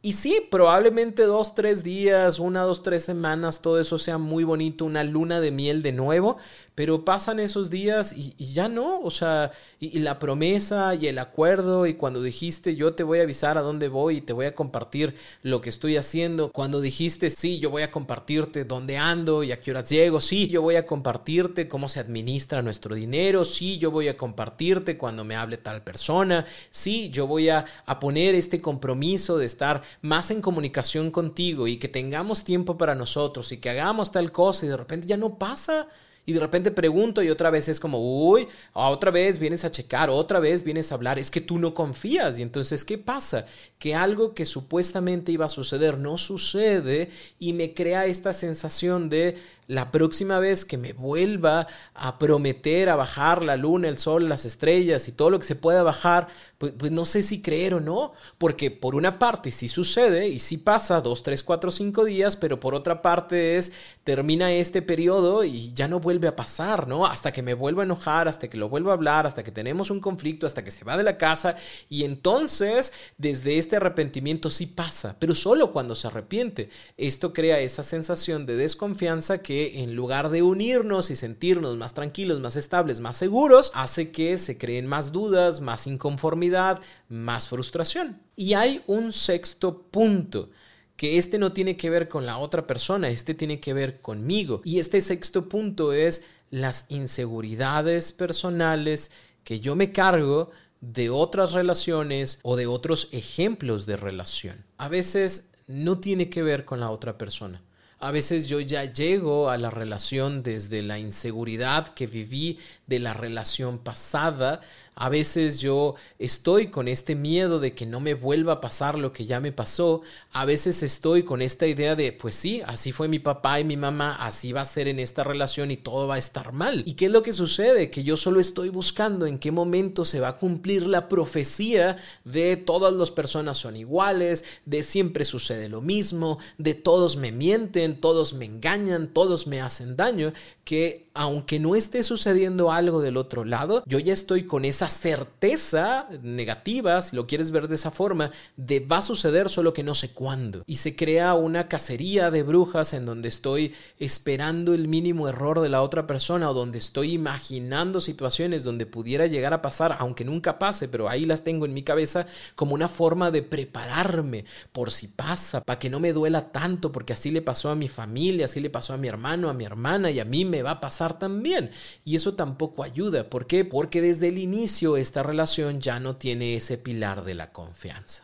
Y 0.07 0.13
sí, 0.13 0.39
probablemente 0.49 1.23
dos, 1.23 1.53
tres 1.53 1.83
días, 1.83 2.39
una, 2.39 2.61
dos, 2.61 2.81
tres 2.81 3.03
semanas, 3.03 3.61
todo 3.61 3.77
eso 3.77 3.97
sea 3.97 4.17
muy 4.17 4.45
bonito, 4.45 4.85
una 4.85 5.03
luna 5.03 5.41
de 5.41 5.51
miel 5.51 5.83
de 5.83 5.91
nuevo, 5.91 6.37
pero 6.75 7.03
pasan 7.03 7.39
esos 7.39 7.71
días 7.71 8.13
y, 8.15 8.35
ya 8.53 8.69
no, 8.69 9.01
o 9.01 9.09
sea, 9.09 9.51
y, 9.79 9.99
la 9.99 10.19
promesa 10.19 10.93
y 10.93 11.07
el 11.07 11.17
acuerdo 11.17 11.87
y 11.87 11.95
cuando 11.95 12.21
dijiste 12.21 12.75
yo 12.75 12.93
te 12.93 13.01
voy 13.01 13.17
a 13.17 13.23
avisar 13.23 13.57
a 13.57 13.61
dónde 13.61 13.87
voy 13.87 14.17
y 14.17 14.21
te 14.21 14.31
voy 14.31 14.45
a 14.45 14.53
compartir 14.53 15.15
lo 15.41 15.59
que 15.59 15.71
estoy 15.71 15.97
haciendo, 15.97 16.51
cuando 16.51 16.79
dijiste 16.79 17.31
sí, 17.31 17.57
yo 17.57 17.71
voy 17.71 17.81
a 17.81 17.89
compartirte 17.89 18.63
dónde 18.63 18.97
ando 18.97 19.43
y 19.43 19.51
a 19.51 19.59
qué 19.59 19.71
horas 19.71 19.89
llego, 19.89 20.21
sí, 20.21 20.49
yo 20.49 20.61
voy 20.61 20.75
a 20.75 20.85
compartirte 20.85 21.67
cómo 21.67 21.89
se 21.89 21.99
administra 21.99 22.61
nuestro 22.61 22.93
dinero, 22.93 23.43
sí, 23.43 23.79
yo 23.79 23.89
voy 23.89 24.07
a 24.07 24.15
compartirte 24.15 24.99
cuando 24.99 25.25
me 25.25 25.35
hable 25.35 25.57
tal 25.57 25.83
persona, 25.83 26.45
sí, 26.69 27.09
yo 27.09 27.25
voy 27.25 27.49
a, 27.49 27.65
a 27.87 27.99
poner 27.99 28.35
este 28.35 28.61
compromiso 28.61 29.39
de 29.39 29.47
estar 29.47 29.81
más 30.01 30.31
en 30.31 30.41
comunicación 30.41 31.11
contigo 31.11 31.67
y 31.67 31.77
que 31.77 31.87
tengamos 31.87 32.43
tiempo 32.43 32.77
para 32.77 32.95
nosotros 32.95 33.51
y 33.51 33.57
que 33.57 33.69
hagamos 33.69 34.11
tal 34.11 34.31
cosa 34.31 34.65
y 34.65 34.69
de 34.69 34.77
repente 34.77 35.07
ya 35.07 35.17
no 35.17 35.37
pasa 35.37 35.87
y 36.27 36.33
de 36.33 36.41
repente 36.41 36.71
pregunto 36.71 37.23
y 37.23 37.29
otra 37.29 37.49
vez 37.49 37.69
es 37.69 37.79
como, 37.79 37.99
uy, 37.99 38.49
otra 38.73 39.11
vez 39.11 39.39
vienes 39.39 39.63
a 39.63 39.71
checar, 39.71 40.09
otra 40.09 40.41
vez 40.41 40.61
vienes 40.61 40.91
a 40.91 40.95
hablar, 40.95 41.17
es 41.17 41.31
que 41.31 41.39
tú 41.39 41.57
no 41.57 41.73
confías. 41.73 42.37
Y 42.37 42.41
entonces, 42.41 42.83
¿qué 42.83 42.97
pasa? 42.97 43.45
Que 43.79 43.95
algo 43.95 44.33
que 44.33 44.45
supuestamente 44.45 45.31
iba 45.31 45.45
a 45.45 45.49
suceder 45.49 45.97
no 45.97 46.17
sucede 46.17 47.09
y 47.39 47.53
me 47.53 47.73
crea 47.73 48.07
esta 48.07 48.33
sensación 48.33 49.07
de 49.07 49.37
la 49.67 49.91
próxima 49.91 50.39
vez 50.39 50.63
que 50.63 50.77
me 50.77 50.93
vuelva 50.93 51.67
a 51.93 52.17
prometer 52.17 52.89
a 52.89 52.95
bajar 52.95 53.43
la 53.43 53.57
luna, 53.57 53.89
el 53.89 53.97
sol, 53.97 54.29
las 54.29 54.45
estrellas 54.45 55.07
y 55.07 55.11
todo 55.11 55.29
lo 55.29 55.39
que 55.39 55.45
se 55.45 55.55
pueda 55.55 55.83
bajar, 55.83 56.29
pues, 56.57 56.73
pues, 56.77 56.91
no 56.91 57.05
sé 57.05 57.21
si 57.21 57.41
creer 57.41 57.73
o 57.73 57.81
no, 57.81 58.13
porque 58.37 58.71
por 58.71 58.95
una 58.95 59.19
parte 59.19 59.51
sí 59.51 59.67
sucede 59.67 60.29
y 60.29 60.39
sí 60.39 60.57
pasa 60.57 61.01
dos, 61.01 61.21
tres, 61.21 61.43
cuatro, 61.43 61.69
cinco 61.69 62.05
días, 62.05 62.37
pero 62.37 62.59
por 62.59 62.73
otra 62.73 63.01
parte 63.01 63.57
es 63.57 63.73
termina 64.05 64.53
este 64.53 64.81
periodo 64.81 65.43
y 65.43 65.73
ya 65.73 65.89
no 65.89 65.99
vuelve 65.99 66.29
a 66.29 66.35
pasar, 66.35 66.87
¿no? 66.87 67.05
Hasta 67.05 67.33
que 67.33 67.41
me 67.41 67.53
vuelva 67.53 67.83
a 67.83 67.85
enojar, 67.85 68.29
hasta 68.29 68.47
que 68.47 68.57
lo 68.57 68.69
vuelva 68.69 68.91
a 68.91 68.95
hablar, 68.95 69.27
hasta 69.27 69.43
que 69.43 69.51
tenemos 69.51 69.91
un 69.91 69.99
conflicto, 69.99 70.47
hasta 70.47 70.63
que 70.63 70.71
se 70.71 70.85
va 70.85 70.95
de 70.95 71.03
la 71.03 71.17
casa 71.17 71.55
y 71.89 72.05
entonces 72.05 72.93
desde 73.17 73.57
este 73.57 73.75
arrepentimiento 73.75 74.49
sí 74.49 74.65
pasa, 74.65 75.17
pero 75.19 75.35
solo 75.35 75.73
cuando 75.73 75.93
se 75.93 76.07
arrepiente. 76.07 76.69
Esto 76.95 77.33
crea 77.33 77.59
esa 77.59 77.83
sensación 77.83 78.45
de 78.45 78.55
desconfianza 78.55 79.39
que 79.39 79.56
en 79.57 79.95
lugar 79.95 80.29
de 80.29 80.41
unirnos 80.41 81.09
y 81.09 81.15
sentirnos 81.15 81.77
más 81.77 81.93
tranquilos, 81.93 82.39
más 82.39 82.55
estables, 82.55 82.99
más 82.99 83.17
seguros, 83.17 83.71
hace 83.73 84.11
que 84.11 84.37
se 84.37 84.57
creen 84.57 84.87
más 84.87 85.11
dudas, 85.11 85.61
más 85.61 85.87
inconformidad, 85.87 86.81
más 87.09 87.47
frustración. 87.47 88.21
Y 88.35 88.53
hay 88.53 88.81
un 88.87 89.11
sexto 89.13 89.83
punto 89.83 90.49
que 90.95 91.17
este 91.17 91.37
no 91.37 91.53
tiene 91.53 91.77
que 91.77 91.89
ver 91.89 92.09
con 92.09 92.25
la 92.25 92.39
otra 92.39 92.65
persona, 92.65 93.09
este 93.09 93.33
tiene 93.33 93.59
que 93.59 93.73
ver 93.73 94.01
conmigo. 94.01 94.61
Y 94.63 94.79
este 94.79 94.99
sexto 95.01 95.47
punto 95.47 95.93
es 95.93 96.23
las 96.49 96.85
inseguridades 96.89 98.11
personales 98.11 99.11
que 99.43 99.59
yo 99.59 99.75
me 99.75 99.91
cargo 99.91 100.51
de 100.81 101.09
otras 101.09 101.53
relaciones 101.53 102.39
o 102.43 102.55
de 102.55 102.67
otros 102.67 103.09
ejemplos 103.11 103.85
de 103.85 103.97
relación. 103.97 104.65
A 104.77 104.87
veces 104.89 105.51
no 105.67 105.99
tiene 105.99 106.29
que 106.29 106.43
ver 106.43 106.65
con 106.65 106.79
la 106.79 106.89
otra 106.89 107.17
persona. 107.17 107.61
A 107.99 108.11
veces 108.11 108.47
yo 108.47 108.59
ya 108.59 108.85
llego 108.85 109.49
a 109.49 109.57
la 109.57 109.71
relación 109.71 110.43
desde 110.43 110.83
la 110.83 110.99
inseguridad 110.99 111.95
que 111.95 112.05
viví 112.05 112.59
de 112.85 112.99
la 112.99 113.15
relación 113.15 113.79
pasada, 113.79 114.61
a 114.99 115.09
veces 115.09 115.59
yo 115.59 115.93
estoy 116.17 116.67
con 116.67 116.87
este 116.87 117.15
miedo 117.15 117.59
de 117.59 117.73
que 117.73 117.85
no 117.85 117.99
me 117.99 118.15
vuelva 118.15 118.53
a 118.53 118.61
pasar 118.61 118.97
lo 118.97 119.13
que 119.13 119.27
ya 119.27 119.39
me 119.39 119.51
pasó. 119.51 120.01
A 120.31 120.43
veces 120.43 120.81
estoy 120.81 121.21
con 121.21 121.43
esta 121.43 121.67
idea 121.67 121.95
de, 121.95 122.11
pues 122.13 122.33
sí, 122.33 122.63
así 122.65 122.91
fue 122.91 123.07
mi 123.07 123.19
papá 123.19 123.59
y 123.59 123.63
mi 123.63 123.77
mamá, 123.77 124.15
así 124.15 124.53
va 124.53 124.61
a 124.61 124.65
ser 124.65 124.87
en 124.87 124.97
esta 124.97 125.23
relación 125.23 125.69
y 125.69 125.77
todo 125.77 126.07
va 126.07 126.15
a 126.15 126.17
estar 126.17 126.51
mal. 126.51 126.81
¿Y 126.87 126.93
qué 126.93 127.05
es 127.05 127.11
lo 127.11 127.21
que 127.21 127.31
sucede? 127.31 127.91
Que 127.91 128.03
yo 128.03 128.17
solo 128.17 128.39
estoy 128.39 128.69
buscando 128.69 129.27
en 129.27 129.37
qué 129.37 129.51
momento 129.51 130.03
se 130.03 130.19
va 130.19 130.29
a 130.29 130.37
cumplir 130.37 130.87
la 130.87 131.07
profecía 131.07 131.97
de 132.23 132.57
todas 132.57 132.91
las 132.91 133.11
personas 133.11 133.59
son 133.59 133.75
iguales, 133.75 134.45
de 134.65 134.81
siempre 134.81 135.25
sucede 135.25 135.69
lo 135.69 135.81
mismo, 135.81 136.39
de 136.57 136.73
todos 136.73 137.17
me 137.17 137.31
mienten, 137.31 138.01
todos 138.01 138.33
me 138.33 138.45
engañan, 138.45 139.13
todos 139.13 139.45
me 139.45 139.61
hacen 139.61 139.95
daño, 139.95 140.33
que 140.63 141.06
aunque 141.17 141.59
no 141.59 141.75
esté 141.75 142.03
sucediendo 142.03 142.71
algo 142.71 143.01
del 143.01 143.17
otro 143.17 143.43
lado, 143.43 143.83
yo 143.87 143.97
ya 143.97 144.13
estoy 144.13 144.43
con 144.43 144.65
esa 144.65 144.87
certeza 144.87 146.07
negativa, 146.21 147.01
si 147.01 147.15
lo 147.15 147.25
quieres 147.25 147.49
ver 147.49 147.67
de 147.67 147.73
esa 147.73 147.89
forma, 147.89 148.29
de 148.55 148.79
va 148.79 148.99
a 148.99 149.01
suceder 149.01 149.49
solo 149.49 149.73
que 149.73 149.81
no 149.81 149.95
sé 149.95 150.11
cuándo. 150.11 150.63
Y 150.67 150.77
se 150.77 150.95
crea 150.95 151.33
una 151.33 151.67
cacería 151.67 152.29
de 152.29 152.43
brujas 152.43 152.93
en 152.93 153.07
donde 153.07 153.29
estoy 153.29 153.73
esperando 153.97 154.75
el 154.75 154.87
mínimo 154.87 155.27
error 155.27 155.59
de 155.59 155.69
la 155.69 155.81
otra 155.81 156.05
persona 156.05 156.51
o 156.51 156.53
donde 156.53 156.77
estoy 156.77 157.13
imaginando 157.13 157.99
situaciones 157.99 158.63
donde 158.63 158.85
pudiera 158.85 159.25
llegar 159.25 159.55
a 159.55 159.63
pasar, 159.63 159.97
aunque 159.99 160.23
nunca 160.23 160.59
pase, 160.59 160.87
pero 160.87 161.09
ahí 161.09 161.25
las 161.25 161.43
tengo 161.43 161.65
en 161.65 161.73
mi 161.73 161.81
cabeza 161.81 162.27
como 162.55 162.75
una 162.75 162.87
forma 162.87 163.31
de 163.31 163.41
prepararme 163.41 164.45
por 164.71 164.91
si 164.91 165.07
pasa, 165.07 165.61
para 165.61 165.79
que 165.79 165.89
no 165.89 165.99
me 165.99 166.13
duela 166.13 166.51
tanto, 166.51 166.91
porque 166.91 167.13
así 167.13 167.31
le 167.31 167.41
pasó 167.41 167.71
a 167.71 167.75
mi 167.75 167.87
familia, 167.87 168.45
así 168.45 168.59
le 168.59 168.69
pasó 168.69 168.93
a 168.93 168.97
mi 168.97 169.07
hermano, 169.07 169.49
a 169.49 169.53
mi 169.55 169.65
hermana 169.65 170.11
y 170.11 170.19
a 170.19 170.25
mí 170.25 170.45
me 170.45 170.61
va 170.61 170.71
a 170.71 170.79
pasar 170.79 171.06
también. 171.13 171.71
Y 172.05 172.15
eso 172.15 172.35
tampoco 172.35 172.83
ayuda. 172.83 173.29
¿Por 173.29 173.47
qué? 173.47 173.65
Porque 173.65 174.01
desde 174.01 174.29
el 174.29 174.37
inicio 174.37 174.97
esta 174.97 175.23
relación 175.23 175.81
ya 175.81 175.99
no 175.99 176.15
tiene 176.15 176.55
ese 176.55 176.77
pilar 176.77 177.23
de 177.23 177.35
la 177.35 177.51
confianza. 177.51 178.23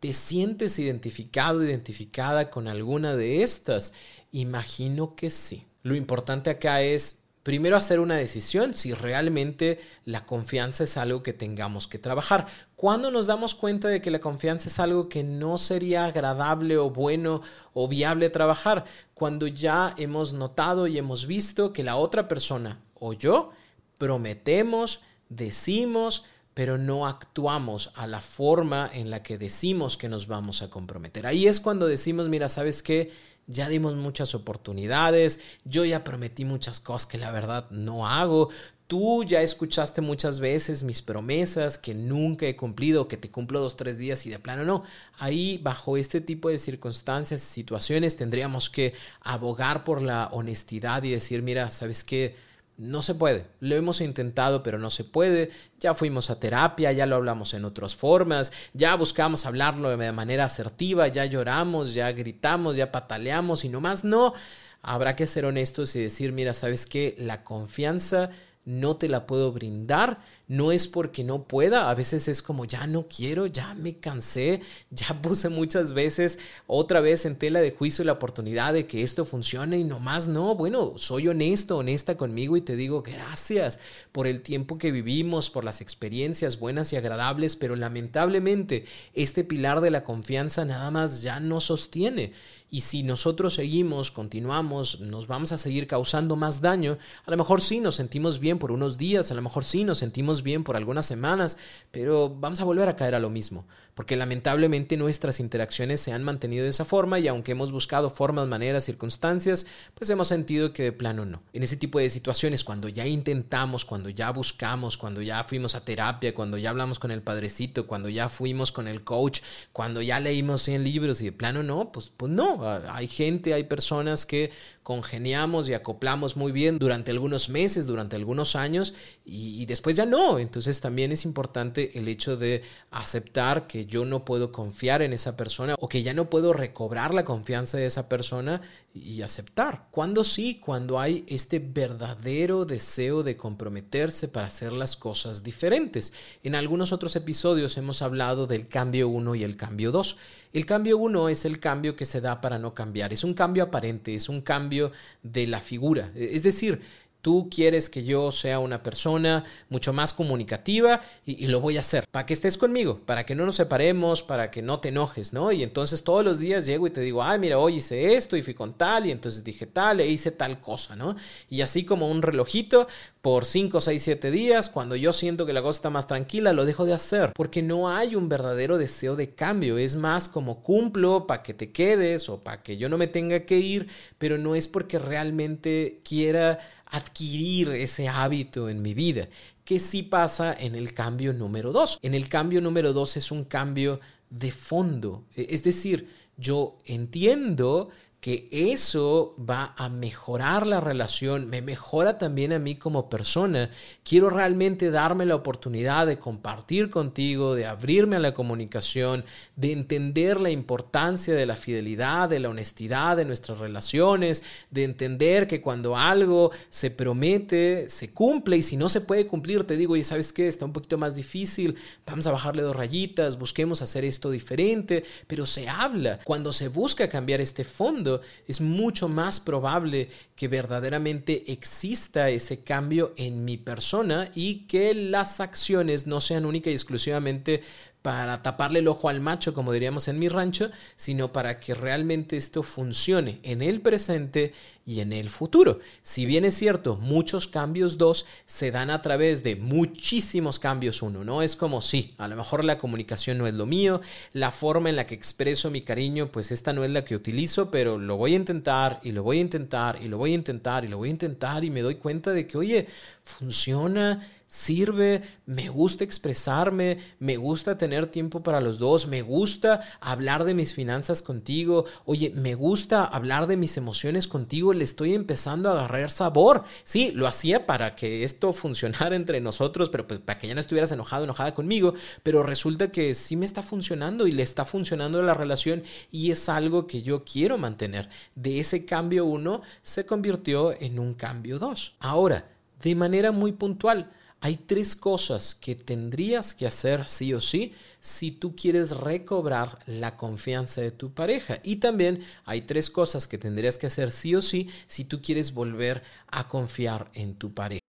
¿Te 0.00 0.12
sientes 0.12 0.78
identificado, 0.78 1.64
identificada 1.64 2.50
con 2.50 2.68
alguna 2.68 3.16
de 3.16 3.42
estas? 3.42 3.92
Imagino 4.30 5.16
que 5.16 5.30
sí. 5.30 5.66
Lo 5.82 5.94
importante 5.96 6.50
acá 6.50 6.82
es 6.82 7.24
primero 7.48 7.76
hacer 7.76 7.98
una 7.98 8.16
decisión 8.16 8.74
si 8.74 8.92
realmente 8.92 9.80
la 10.04 10.26
confianza 10.26 10.84
es 10.84 10.98
algo 10.98 11.22
que 11.22 11.32
tengamos 11.32 11.88
que 11.88 11.98
trabajar. 11.98 12.46
¿Cuándo 12.76 13.10
nos 13.10 13.26
damos 13.26 13.54
cuenta 13.54 13.88
de 13.88 14.02
que 14.02 14.10
la 14.10 14.20
confianza 14.20 14.68
es 14.68 14.78
algo 14.78 15.08
que 15.08 15.24
no 15.24 15.56
sería 15.56 16.04
agradable 16.04 16.76
o 16.76 16.90
bueno 16.90 17.40
o 17.72 17.88
viable 17.88 18.28
trabajar? 18.28 18.84
Cuando 19.14 19.46
ya 19.46 19.94
hemos 19.96 20.34
notado 20.34 20.86
y 20.88 20.98
hemos 20.98 21.26
visto 21.26 21.72
que 21.72 21.84
la 21.84 21.96
otra 21.96 22.28
persona 22.28 22.82
o 22.92 23.14
yo 23.14 23.52
prometemos, 23.96 25.00
decimos, 25.30 26.26
pero 26.52 26.76
no 26.76 27.06
actuamos 27.06 27.92
a 27.94 28.06
la 28.06 28.20
forma 28.20 28.90
en 28.92 29.08
la 29.08 29.22
que 29.22 29.38
decimos 29.38 29.96
que 29.96 30.10
nos 30.10 30.26
vamos 30.26 30.60
a 30.60 30.68
comprometer. 30.68 31.26
Ahí 31.26 31.46
es 31.46 31.60
cuando 31.60 31.86
decimos, 31.86 32.28
mira, 32.28 32.50
¿sabes 32.50 32.82
qué? 32.82 33.10
Ya 33.48 33.68
dimos 33.68 33.96
muchas 33.96 34.34
oportunidades, 34.34 35.40
yo 35.64 35.84
ya 35.84 36.04
prometí 36.04 36.44
muchas 36.44 36.78
cosas 36.78 37.06
que 37.06 37.18
la 37.18 37.32
verdad 37.32 37.68
no 37.70 38.06
hago, 38.06 38.50
tú 38.86 39.24
ya 39.24 39.42
escuchaste 39.42 40.00
muchas 40.00 40.40
veces 40.40 40.82
mis 40.82 41.02
promesas 41.02 41.78
que 41.78 41.94
nunca 41.94 42.46
he 42.46 42.56
cumplido, 42.56 43.08
que 43.08 43.16
te 43.16 43.30
cumplo 43.30 43.60
dos, 43.60 43.76
tres 43.76 43.98
días 43.98 44.24
y 44.26 44.30
de 44.30 44.38
plano 44.38 44.64
no. 44.64 44.82
Ahí, 45.18 45.58
bajo 45.58 45.96
este 45.96 46.20
tipo 46.20 46.48
de 46.48 46.58
circunstancias 46.58 47.42
situaciones, 47.42 48.16
tendríamos 48.16 48.70
que 48.70 48.94
abogar 49.20 49.84
por 49.84 50.00
la 50.00 50.28
honestidad 50.32 51.02
y 51.02 51.10
decir, 51.10 51.42
mira, 51.42 51.70
¿sabes 51.70 52.04
qué? 52.04 52.47
No 52.78 53.02
se 53.02 53.16
puede. 53.16 53.46
Lo 53.58 53.74
hemos 53.74 54.00
intentado, 54.00 54.62
pero 54.62 54.78
no 54.78 54.88
se 54.90 55.02
puede. 55.02 55.50
Ya 55.80 55.94
fuimos 55.94 56.30
a 56.30 56.38
terapia, 56.38 56.92
ya 56.92 57.06
lo 57.06 57.16
hablamos 57.16 57.52
en 57.54 57.64
otras 57.64 57.96
formas, 57.96 58.52
ya 58.72 58.94
buscamos 58.94 59.46
hablarlo 59.46 59.96
de 59.96 60.12
manera 60.12 60.44
asertiva, 60.44 61.08
ya 61.08 61.24
lloramos, 61.24 61.92
ya 61.92 62.12
gritamos, 62.12 62.76
ya 62.76 62.92
pataleamos 62.92 63.64
y 63.64 63.68
nomás 63.68 64.04
no. 64.04 64.32
Habrá 64.80 65.16
que 65.16 65.26
ser 65.26 65.44
honestos 65.44 65.96
y 65.96 66.00
decir, 66.00 66.30
mira, 66.30 66.54
¿sabes 66.54 66.86
qué? 66.86 67.16
La 67.18 67.42
confianza 67.42 68.30
no 68.68 68.96
te 68.96 69.08
la 69.08 69.26
puedo 69.26 69.50
brindar, 69.50 70.20
no 70.46 70.72
es 70.72 70.88
porque 70.88 71.24
no 71.24 71.44
pueda, 71.44 71.88
a 71.88 71.94
veces 71.94 72.28
es 72.28 72.42
como 72.42 72.66
ya 72.66 72.86
no 72.86 73.06
quiero, 73.08 73.46
ya 73.46 73.74
me 73.74 73.96
cansé, 73.96 74.60
ya 74.90 75.18
puse 75.22 75.48
muchas 75.48 75.94
veces 75.94 76.38
otra 76.66 77.00
vez 77.00 77.24
en 77.24 77.36
tela 77.36 77.60
de 77.60 77.70
juicio 77.70 78.04
la 78.04 78.12
oportunidad 78.12 78.74
de 78.74 78.86
que 78.86 79.02
esto 79.02 79.24
funcione 79.24 79.78
y 79.78 79.84
nomás 79.84 80.28
no, 80.28 80.54
bueno, 80.54 80.92
soy 80.96 81.28
honesto, 81.28 81.78
honesta 81.78 82.18
conmigo 82.18 82.58
y 82.58 82.60
te 82.60 82.76
digo 82.76 83.02
gracias 83.02 83.78
por 84.12 84.26
el 84.26 84.42
tiempo 84.42 84.76
que 84.76 84.92
vivimos, 84.92 85.48
por 85.48 85.64
las 85.64 85.80
experiencias 85.80 86.58
buenas 86.58 86.92
y 86.92 86.96
agradables, 86.96 87.56
pero 87.56 87.74
lamentablemente 87.74 88.84
este 89.14 89.44
pilar 89.44 89.80
de 89.80 89.90
la 89.90 90.04
confianza 90.04 90.66
nada 90.66 90.90
más 90.90 91.22
ya 91.22 91.40
no 91.40 91.62
sostiene. 91.62 92.32
Y 92.70 92.82
si 92.82 93.02
nosotros 93.02 93.54
seguimos, 93.54 94.10
continuamos, 94.10 95.00
nos 95.00 95.26
vamos 95.26 95.52
a 95.52 95.58
seguir 95.58 95.86
causando 95.86 96.36
más 96.36 96.60
daño, 96.60 96.98
a 97.24 97.30
lo 97.30 97.36
mejor 97.38 97.62
sí 97.62 97.80
nos 97.80 97.94
sentimos 97.94 98.40
bien 98.40 98.58
por 98.58 98.72
unos 98.72 98.98
días, 98.98 99.30
a 99.30 99.34
lo 99.34 99.40
mejor 99.40 99.64
sí 99.64 99.84
nos 99.84 99.98
sentimos 99.98 100.42
bien 100.42 100.64
por 100.64 100.76
algunas 100.76 101.06
semanas, 101.06 101.56
pero 101.90 102.28
vamos 102.28 102.60
a 102.60 102.64
volver 102.64 102.88
a 102.88 102.96
caer 102.96 103.14
a 103.14 103.20
lo 103.20 103.30
mismo, 103.30 103.66
porque 103.98 104.14
lamentablemente 104.14 104.96
nuestras 104.96 105.40
interacciones 105.40 106.00
se 106.00 106.12
han 106.12 106.22
mantenido 106.22 106.62
de 106.62 106.70
esa 106.70 106.84
forma 106.84 107.18
y 107.18 107.26
aunque 107.26 107.50
hemos 107.50 107.72
buscado 107.72 108.10
formas, 108.10 108.46
maneras, 108.46 108.84
circunstancias, 108.84 109.66
pues 109.96 110.08
hemos 110.08 110.28
sentido 110.28 110.72
que 110.72 110.84
de 110.84 110.92
plano 110.92 111.24
no. 111.24 111.42
En 111.52 111.64
ese 111.64 111.76
tipo 111.76 111.98
de 111.98 112.08
situaciones, 112.08 112.62
cuando 112.62 112.88
ya 112.88 113.08
intentamos, 113.08 113.84
cuando 113.84 114.08
ya 114.08 114.30
buscamos, 114.30 114.96
cuando 114.96 115.20
ya 115.20 115.42
fuimos 115.42 115.74
a 115.74 115.84
terapia, 115.84 116.32
cuando 116.32 116.58
ya 116.58 116.70
hablamos 116.70 117.00
con 117.00 117.10
el 117.10 117.22
padrecito, 117.22 117.88
cuando 117.88 118.08
ya 118.08 118.28
fuimos 118.28 118.70
con 118.70 118.86
el 118.86 119.02
coach, 119.02 119.40
cuando 119.72 120.00
ya 120.00 120.20
leímos 120.20 120.62
100 120.62 120.84
libros 120.84 121.20
y 121.20 121.24
de 121.24 121.32
plano 121.32 121.64
no, 121.64 121.90
pues, 121.90 122.12
pues 122.16 122.30
no, 122.30 122.60
hay 122.88 123.08
gente, 123.08 123.52
hay 123.52 123.64
personas 123.64 124.26
que 124.26 124.52
congeniamos 124.88 125.68
y 125.68 125.74
acoplamos 125.74 126.38
muy 126.38 126.50
bien 126.50 126.78
durante 126.78 127.10
algunos 127.10 127.50
meses, 127.50 127.84
durante 127.84 128.16
algunos 128.16 128.56
años 128.56 128.94
y, 129.22 129.66
después 129.66 129.96
ya 129.96 130.06
no. 130.06 130.38
Entonces 130.38 130.80
también 130.80 131.12
es 131.12 131.26
importante 131.26 131.98
el 131.98 132.08
hecho 132.08 132.38
de 132.38 132.62
aceptar 132.90 133.66
que 133.66 133.84
yo 133.84 134.06
no 134.06 134.24
puedo 134.24 134.50
confiar 134.50 135.02
en 135.02 135.12
esa 135.12 135.36
persona 135.36 135.74
o 135.78 135.90
que 135.90 136.02
ya 136.02 136.14
no 136.14 136.30
puedo 136.30 136.54
recobrar 136.54 137.12
la 137.12 137.26
confianza 137.26 137.76
de 137.76 137.84
esa 137.84 138.08
persona 138.08 138.62
y 139.04 139.22
aceptar. 139.22 139.88
Cuando 139.90 140.24
sí, 140.24 140.60
cuando 140.60 140.98
hay 140.98 141.24
este 141.26 141.58
verdadero 141.58 142.64
deseo 142.64 143.22
de 143.22 143.36
comprometerse 143.36 144.28
para 144.28 144.46
hacer 144.46 144.72
las 144.72 144.96
cosas 144.96 145.42
diferentes. 145.42 146.12
En 146.42 146.54
algunos 146.54 146.92
otros 146.92 147.16
episodios 147.16 147.76
hemos 147.76 148.02
hablado 148.02 148.46
del 148.46 148.68
cambio 148.68 149.08
1 149.08 149.34
y 149.34 149.44
el 149.44 149.56
cambio 149.56 149.90
2. 149.92 150.16
El 150.52 150.66
cambio 150.66 150.98
1 150.98 151.28
es 151.28 151.44
el 151.44 151.60
cambio 151.60 151.96
que 151.96 152.06
se 152.06 152.20
da 152.20 152.40
para 152.40 152.58
no 152.58 152.74
cambiar, 152.74 153.12
es 153.12 153.24
un 153.24 153.34
cambio 153.34 153.64
aparente, 153.64 154.14
es 154.14 154.28
un 154.28 154.40
cambio 154.40 154.92
de 155.22 155.46
la 155.46 155.60
figura. 155.60 156.10
Es 156.14 156.42
decir, 156.42 156.80
Tú 157.20 157.48
quieres 157.50 157.90
que 157.90 158.04
yo 158.04 158.30
sea 158.30 158.58
una 158.58 158.82
persona 158.82 159.44
mucho 159.68 159.92
más 159.92 160.12
comunicativa 160.12 161.02
y, 161.26 161.48
lo 161.48 161.60
voy 161.60 161.76
a 161.76 161.80
hacer 161.80 162.06
para 162.10 162.26
que 162.26 162.34
estés 162.34 162.56
conmigo, 162.56 163.00
para 163.04 163.24
que 163.26 163.34
no 163.34 163.44
nos 163.44 163.56
separemos, 163.56 164.22
para 164.22 164.50
que 164.50 164.62
no 164.62 164.80
te 164.80 164.90
enojes, 164.90 165.32
¿no? 165.32 165.50
Y 165.50 165.62
entonces 165.62 166.04
todos 166.04 166.24
los 166.24 166.38
días 166.38 166.66
llego 166.66 166.86
y 166.86 166.90
te 166.90 167.00
digo, 167.00 167.22
ay, 167.22 167.38
mira, 167.38 167.58
hoy 167.58 167.76
hice 167.76 168.14
esto 168.14 168.36
y 168.36 168.42
fui 168.42 168.54
con 168.54 168.74
tal 168.74 169.06
y 169.06 169.10
entonces 169.10 169.42
dije 169.42 169.66
tal 169.66 170.00
e 170.00 170.06
hice 170.06 170.30
tal 170.30 170.60
cosa, 170.60 170.94
¿no? 170.94 171.16
Y 171.50 171.62
así 171.62 171.84
como 171.84 172.08
un 172.08 172.22
relojito, 172.22 172.86
por 173.28 173.44
5, 173.44 173.80
6, 173.80 174.02
7 174.02 174.30
días, 174.30 174.68
cuando 174.68 174.96
yo 174.96 175.12
siento 175.12 175.44
que 175.44 175.52
la 175.52 175.60
cosa 175.60 175.78
está 175.78 175.90
más 175.90 176.06
tranquila, 176.06 176.52
lo 176.52 176.64
dejo 176.64 176.86
de 176.86 176.94
hacer, 176.94 177.32
porque 177.34 177.62
no 177.62 177.90
hay 177.90 178.14
un 178.14 178.28
verdadero 178.28 178.78
deseo 178.78 179.16
de 179.16 179.34
cambio, 179.34 179.76
es 179.76 179.96
más 179.96 180.30
como 180.30 180.62
cumplo 180.62 181.26
para 181.26 181.42
que 181.42 181.52
te 181.52 181.70
quedes 181.70 182.28
o 182.28 182.38
para 182.42 182.62
que 182.62 182.76
yo 182.76 182.88
no 182.88 182.96
me 182.96 183.06
tenga 183.06 183.40
que 183.40 183.58
ir, 183.58 183.88
pero 184.18 184.38
no 184.38 184.54
es 184.54 184.68
porque 184.68 184.98
realmente 184.98 186.00
quiera 186.04 186.58
adquirir 186.90 187.70
ese 187.70 188.08
hábito 188.08 188.68
en 188.68 188.82
mi 188.82 188.94
vida, 188.94 189.28
que 189.64 189.80
sí 189.80 190.02
pasa 190.02 190.54
en 190.54 190.74
el 190.74 190.94
cambio 190.94 191.32
número 191.32 191.72
dos. 191.72 191.98
En 192.02 192.14
el 192.14 192.28
cambio 192.28 192.60
número 192.60 192.92
dos 192.92 193.16
es 193.16 193.30
un 193.30 193.44
cambio 193.44 194.00
de 194.30 194.50
fondo, 194.50 195.24
e, 195.34 195.46
es 195.50 195.62
decir, 195.62 196.08
yo 196.36 196.78
entiendo 196.84 197.90
que 198.28 198.46
eso 198.50 199.34
va 199.38 199.72
a 199.78 199.88
mejorar 199.88 200.66
la 200.66 200.82
relación, 200.82 201.48
me 201.48 201.62
mejora 201.62 202.18
también 202.18 202.52
a 202.52 202.58
mí 202.58 202.76
como 202.76 203.08
persona. 203.08 203.70
Quiero 204.04 204.28
realmente 204.28 204.90
darme 204.90 205.24
la 205.24 205.34
oportunidad 205.34 206.06
de 206.06 206.18
compartir 206.18 206.90
contigo, 206.90 207.54
de 207.54 207.64
abrirme 207.64 208.16
a 208.16 208.18
la 208.18 208.34
comunicación, 208.34 209.24
de 209.56 209.72
entender 209.72 210.42
la 210.42 210.50
importancia 210.50 211.34
de 211.34 211.46
la 211.46 211.56
fidelidad, 211.56 212.28
de 212.28 212.40
la 212.40 212.50
honestidad 212.50 213.16
de 213.16 213.24
nuestras 213.24 213.60
relaciones, 213.60 214.42
de 214.70 214.84
entender 214.84 215.48
que 215.48 215.62
cuando 215.62 215.96
algo 215.96 216.50
se 216.68 216.90
promete, 216.90 217.88
se 217.88 218.10
cumple 218.10 218.58
y 218.58 218.62
si 218.62 218.76
no 218.76 218.90
se 218.90 219.00
puede 219.00 219.26
cumplir, 219.26 219.64
te 219.64 219.78
digo, 219.78 219.96
y 219.96 220.04
sabes 220.04 220.34
qué, 220.34 220.48
está 220.48 220.66
un 220.66 220.74
poquito 220.74 220.98
más 220.98 221.16
difícil, 221.16 221.76
vamos 222.06 222.26
a 222.26 222.32
bajarle 222.32 222.60
dos 222.60 222.76
rayitas, 222.76 223.38
busquemos 223.38 223.80
hacer 223.80 224.04
esto 224.04 224.30
diferente, 224.30 225.02
pero 225.26 225.46
se 225.46 225.66
habla. 225.66 226.20
Cuando 226.24 226.52
se 226.52 226.68
busca 226.68 227.08
cambiar 227.08 227.40
este 227.40 227.64
fondo, 227.64 228.17
es 228.46 228.60
mucho 228.60 229.08
más 229.08 229.40
probable 229.40 230.08
que 230.36 230.48
verdaderamente 230.48 231.52
exista 231.52 232.30
ese 232.30 232.60
cambio 232.60 233.12
en 233.16 233.44
mi 233.44 233.56
persona 233.56 234.28
y 234.34 234.66
que 234.66 234.94
las 234.94 235.40
acciones 235.40 236.06
no 236.06 236.20
sean 236.20 236.46
única 236.46 236.70
y 236.70 236.74
exclusivamente 236.74 237.62
para 238.08 238.42
taparle 238.42 238.78
el 238.78 238.88
ojo 238.88 239.10
al 239.10 239.20
macho, 239.20 239.52
como 239.52 239.70
diríamos 239.70 240.08
en 240.08 240.18
mi 240.18 240.30
rancho, 240.30 240.70
sino 240.96 241.30
para 241.30 241.60
que 241.60 241.74
realmente 241.74 242.38
esto 242.38 242.62
funcione 242.62 243.38
en 243.42 243.60
el 243.60 243.82
presente 243.82 244.54
y 244.86 245.00
en 245.00 245.12
el 245.12 245.28
futuro. 245.28 245.80
Si 246.00 246.24
bien 246.24 246.46
es 246.46 246.54
cierto, 246.54 246.96
muchos 246.96 247.46
cambios 247.46 247.98
dos 247.98 248.24
se 248.46 248.70
dan 248.70 248.88
a 248.88 249.02
través 249.02 249.42
de 249.42 249.56
muchísimos 249.56 250.58
cambios 250.58 251.02
uno, 251.02 251.22
¿no? 251.22 251.42
Es 251.42 251.54
como, 251.54 251.82
sí, 251.82 252.14
a 252.16 252.28
lo 252.28 252.36
mejor 252.36 252.64
la 252.64 252.78
comunicación 252.78 253.36
no 253.36 253.46
es 253.46 253.52
lo 253.52 253.66
mío, 253.66 254.00
la 254.32 254.52
forma 254.52 254.88
en 254.88 254.96
la 254.96 255.06
que 255.06 255.14
expreso 255.14 255.70
mi 255.70 255.82
cariño, 255.82 256.28
pues 256.28 256.50
esta 256.50 256.72
no 256.72 256.84
es 256.84 256.90
la 256.90 257.04
que 257.04 257.14
utilizo, 257.14 257.70
pero 257.70 257.98
lo 257.98 258.16
voy 258.16 258.32
a 258.32 258.36
intentar 258.36 259.00
y 259.02 259.12
lo 259.12 259.22
voy 259.22 259.36
a 259.36 259.42
intentar 259.42 260.02
y 260.02 260.08
lo 260.08 260.16
voy 260.16 260.30
a 260.30 260.34
intentar 260.36 260.86
y 260.86 260.88
lo 260.88 260.96
voy 260.96 261.10
a 261.10 261.12
intentar 261.12 261.62
y 261.62 261.70
me 261.70 261.82
doy 261.82 261.96
cuenta 261.96 262.30
de 262.30 262.46
que, 262.46 262.56
oye, 262.56 262.86
funciona 263.22 264.26
sirve, 264.48 265.22
me 265.44 265.68
gusta 265.68 266.04
expresarme, 266.04 266.98
me 267.20 267.36
gusta 267.36 267.76
tener 267.76 268.06
tiempo 268.06 268.42
para 268.42 268.62
los 268.62 268.78
dos, 268.78 269.06
me 269.06 269.20
gusta 269.20 269.82
hablar 270.00 270.44
de 270.44 270.54
mis 270.54 270.72
finanzas 270.72 271.20
contigo, 271.20 271.84
oye, 272.06 272.32
me 272.34 272.54
gusta 272.54 273.04
hablar 273.04 273.46
de 273.46 273.58
mis 273.58 273.76
emociones 273.76 274.26
contigo, 274.26 274.72
le 274.72 274.84
estoy 274.84 275.14
empezando 275.14 275.68
a 275.68 275.72
agarrar 275.72 276.10
sabor. 276.10 276.64
Sí, 276.84 277.12
lo 277.14 277.26
hacía 277.26 277.66
para 277.66 277.94
que 277.94 278.24
esto 278.24 278.52
funcionara 278.54 279.14
entre 279.14 279.40
nosotros, 279.40 279.90
pero 279.90 280.08
pues, 280.08 280.18
para 280.20 280.38
que 280.38 280.48
ya 280.48 280.54
no 280.54 280.60
estuvieras 280.60 280.92
enojado, 280.92 281.24
enojada 281.24 281.54
conmigo, 281.54 281.94
pero 282.22 282.42
resulta 282.42 282.90
que 282.90 283.14
sí 283.14 283.36
me 283.36 283.46
está 283.46 283.62
funcionando 283.62 284.26
y 284.26 284.32
le 284.32 284.42
está 284.42 284.64
funcionando 284.64 285.22
la 285.22 285.34
relación 285.34 285.82
y 286.10 286.30
es 286.30 286.48
algo 286.48 286.86
que 286.86 287.02
yo 287.02 287.22
quiero 287.22 287.58
mantener. 287.58 288.08
De 288.34 288.60
ese 288.60 288.86
cambio 288.86 289.26
uno 289.26 289.60
se 289.82 290.06
convirtió 290.06 290.72
en 290.80 290.98
un 290.98 291.12
cambio 291.12 291.58
dos. 291.58 291.94
Ahora, 292.00 292.48
de 292.80 292.94
manera 292.94 293.32
muy 293.32 293.52
puntual, 293.52 294.10
hay 294.40 294.56
tres 294.56 294.94
cosas 294.94 295.54
que 295.54 295.74
tendrías 295.74 296.54
que 296.54 296.66
hacer 296.66 297.08
sí 297.08 297.34
o 297.34 297.40
sí 297.40 297.74
si 298.00 298.30
tú 298.30 298.54
quieres 298.54 298.92
recobrar 298.92 299.80
la 299.86 300.16
confianza 300.16 300.80
de 300.80 300.92
tu 300.92 301.12
pareja. 301.12 301.60
Y 301.64 301.76
también 301.76 302.22
hay 302.44 302.62
tres 302.62 302.90
cosas 302.90 303.26
que 303.26 303.38
tendrías 303.38 303.78
que 303.78 303.86
hacer 303.88 304.12
sí 304.12 304.34
o 304.34 304.42
sí 304.42 304.70
si 304.86 305.04
tú 305.04 305.20
quieres 305.20 305.52
volver 305.52 306.02
a 306.28 306.48
confiar 306.48 307.10
en 307.14 307.34
tu 307.34 307.52
pareja. 307.52 307.80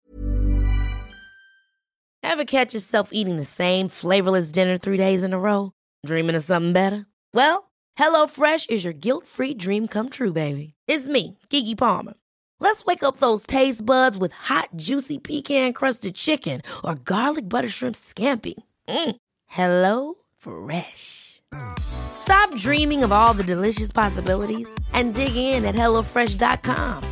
Ever 2.22 2.44
catch 2.44 2.72
yourself 2.72 3.10
eating 3.12 3.36
the 3.36 3.44
same 3.44 3.88
flavorless 3.88 4.52
dinner 4.52 4.78
three 4.78 4.98
days 4.98 5.24
in 5.24 5.32
a 5.32 5.38
row? 5.38 5.72
Dreaming 6.06 6.36
of 6.36 6.44
something 6.44 6.72
better? 6.72 7.06
Well, 7.34 7.70
HelloFresh 7.98 8.70
is 8.70 8.84
your 8.84 8.92
guilt-free 8.92 9.54
dream 9.54 9.88
come 9.88 10.08
true, 10.08 10.32
baby. 10.32 10.74
It's 10.86 11.08
me, 11.08 11.38
Kiki 11.48 11.74
Palmer. 11.74 12.14
Let's 12.60 12.84
wake 12.84 13.04
up 13.04 13.18
those 13.18 13.46
taste 13.46 13.86
buds 13.86 14.18
with 14.18 14.32
hot, 14.32 14.70
juicy 14.74 15.18
pecan 15.18 15.72
crusted 15.72 16.16
chicken 16.16 16.60
or 16.84 16.96
garlic 16.96 17.48
butter 17.48 17.68
shrimp 17.68 17.94
scampi. 17.94 18.54
Mm. 18.88 19.16
Hello 19.46 20.14
Fresh. 20.36 21.40
Stop 21.78 22.54
dreaming 22.56 23.04
of 23.04 23.12
all 23.12 23.32
the 23.32 23.44
delicious 23.44 23.92
possibilities 23.92 24.68
and 24.92 25.14
dig 25.14 25.34
in 25.36 25.64
at 25.64 25.74
HelloFresh.com. 25.74 27.04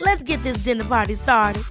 Let's 0.00 0.22
get 0.22 0.42
this 0.42 0.58
dinner 0.58 0.84
party 0.84 1.14
started. 1.14 1.64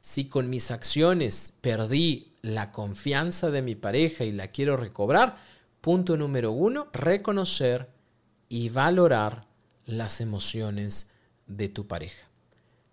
Si 0.00 0.28
con 0.28 0.48
mis 0.48 0.70
acciones 0.70 1.54
perdí 1.60 2.34
la 2.42 2.70
confianza 2.70 3.50
de 3.50 3.62
mi 3.62 3.74
pareja 3.74 4.24
y 4.24 4.30
la 4.30 4.48
quiero 4.48 4.76
recobrar, 4.76 5.34
Punto 5.84 6.16
número 6.16 6.50
uno, 6.50 6.88
reconocer 6.94 7.90
y 8.48 8.70
valorar 8.70 9.44
las 9.84 10.22
emociones 10.22 11.12
de 11.46 11.68
tu 11.68 11.86
pareja. 11.86 12.26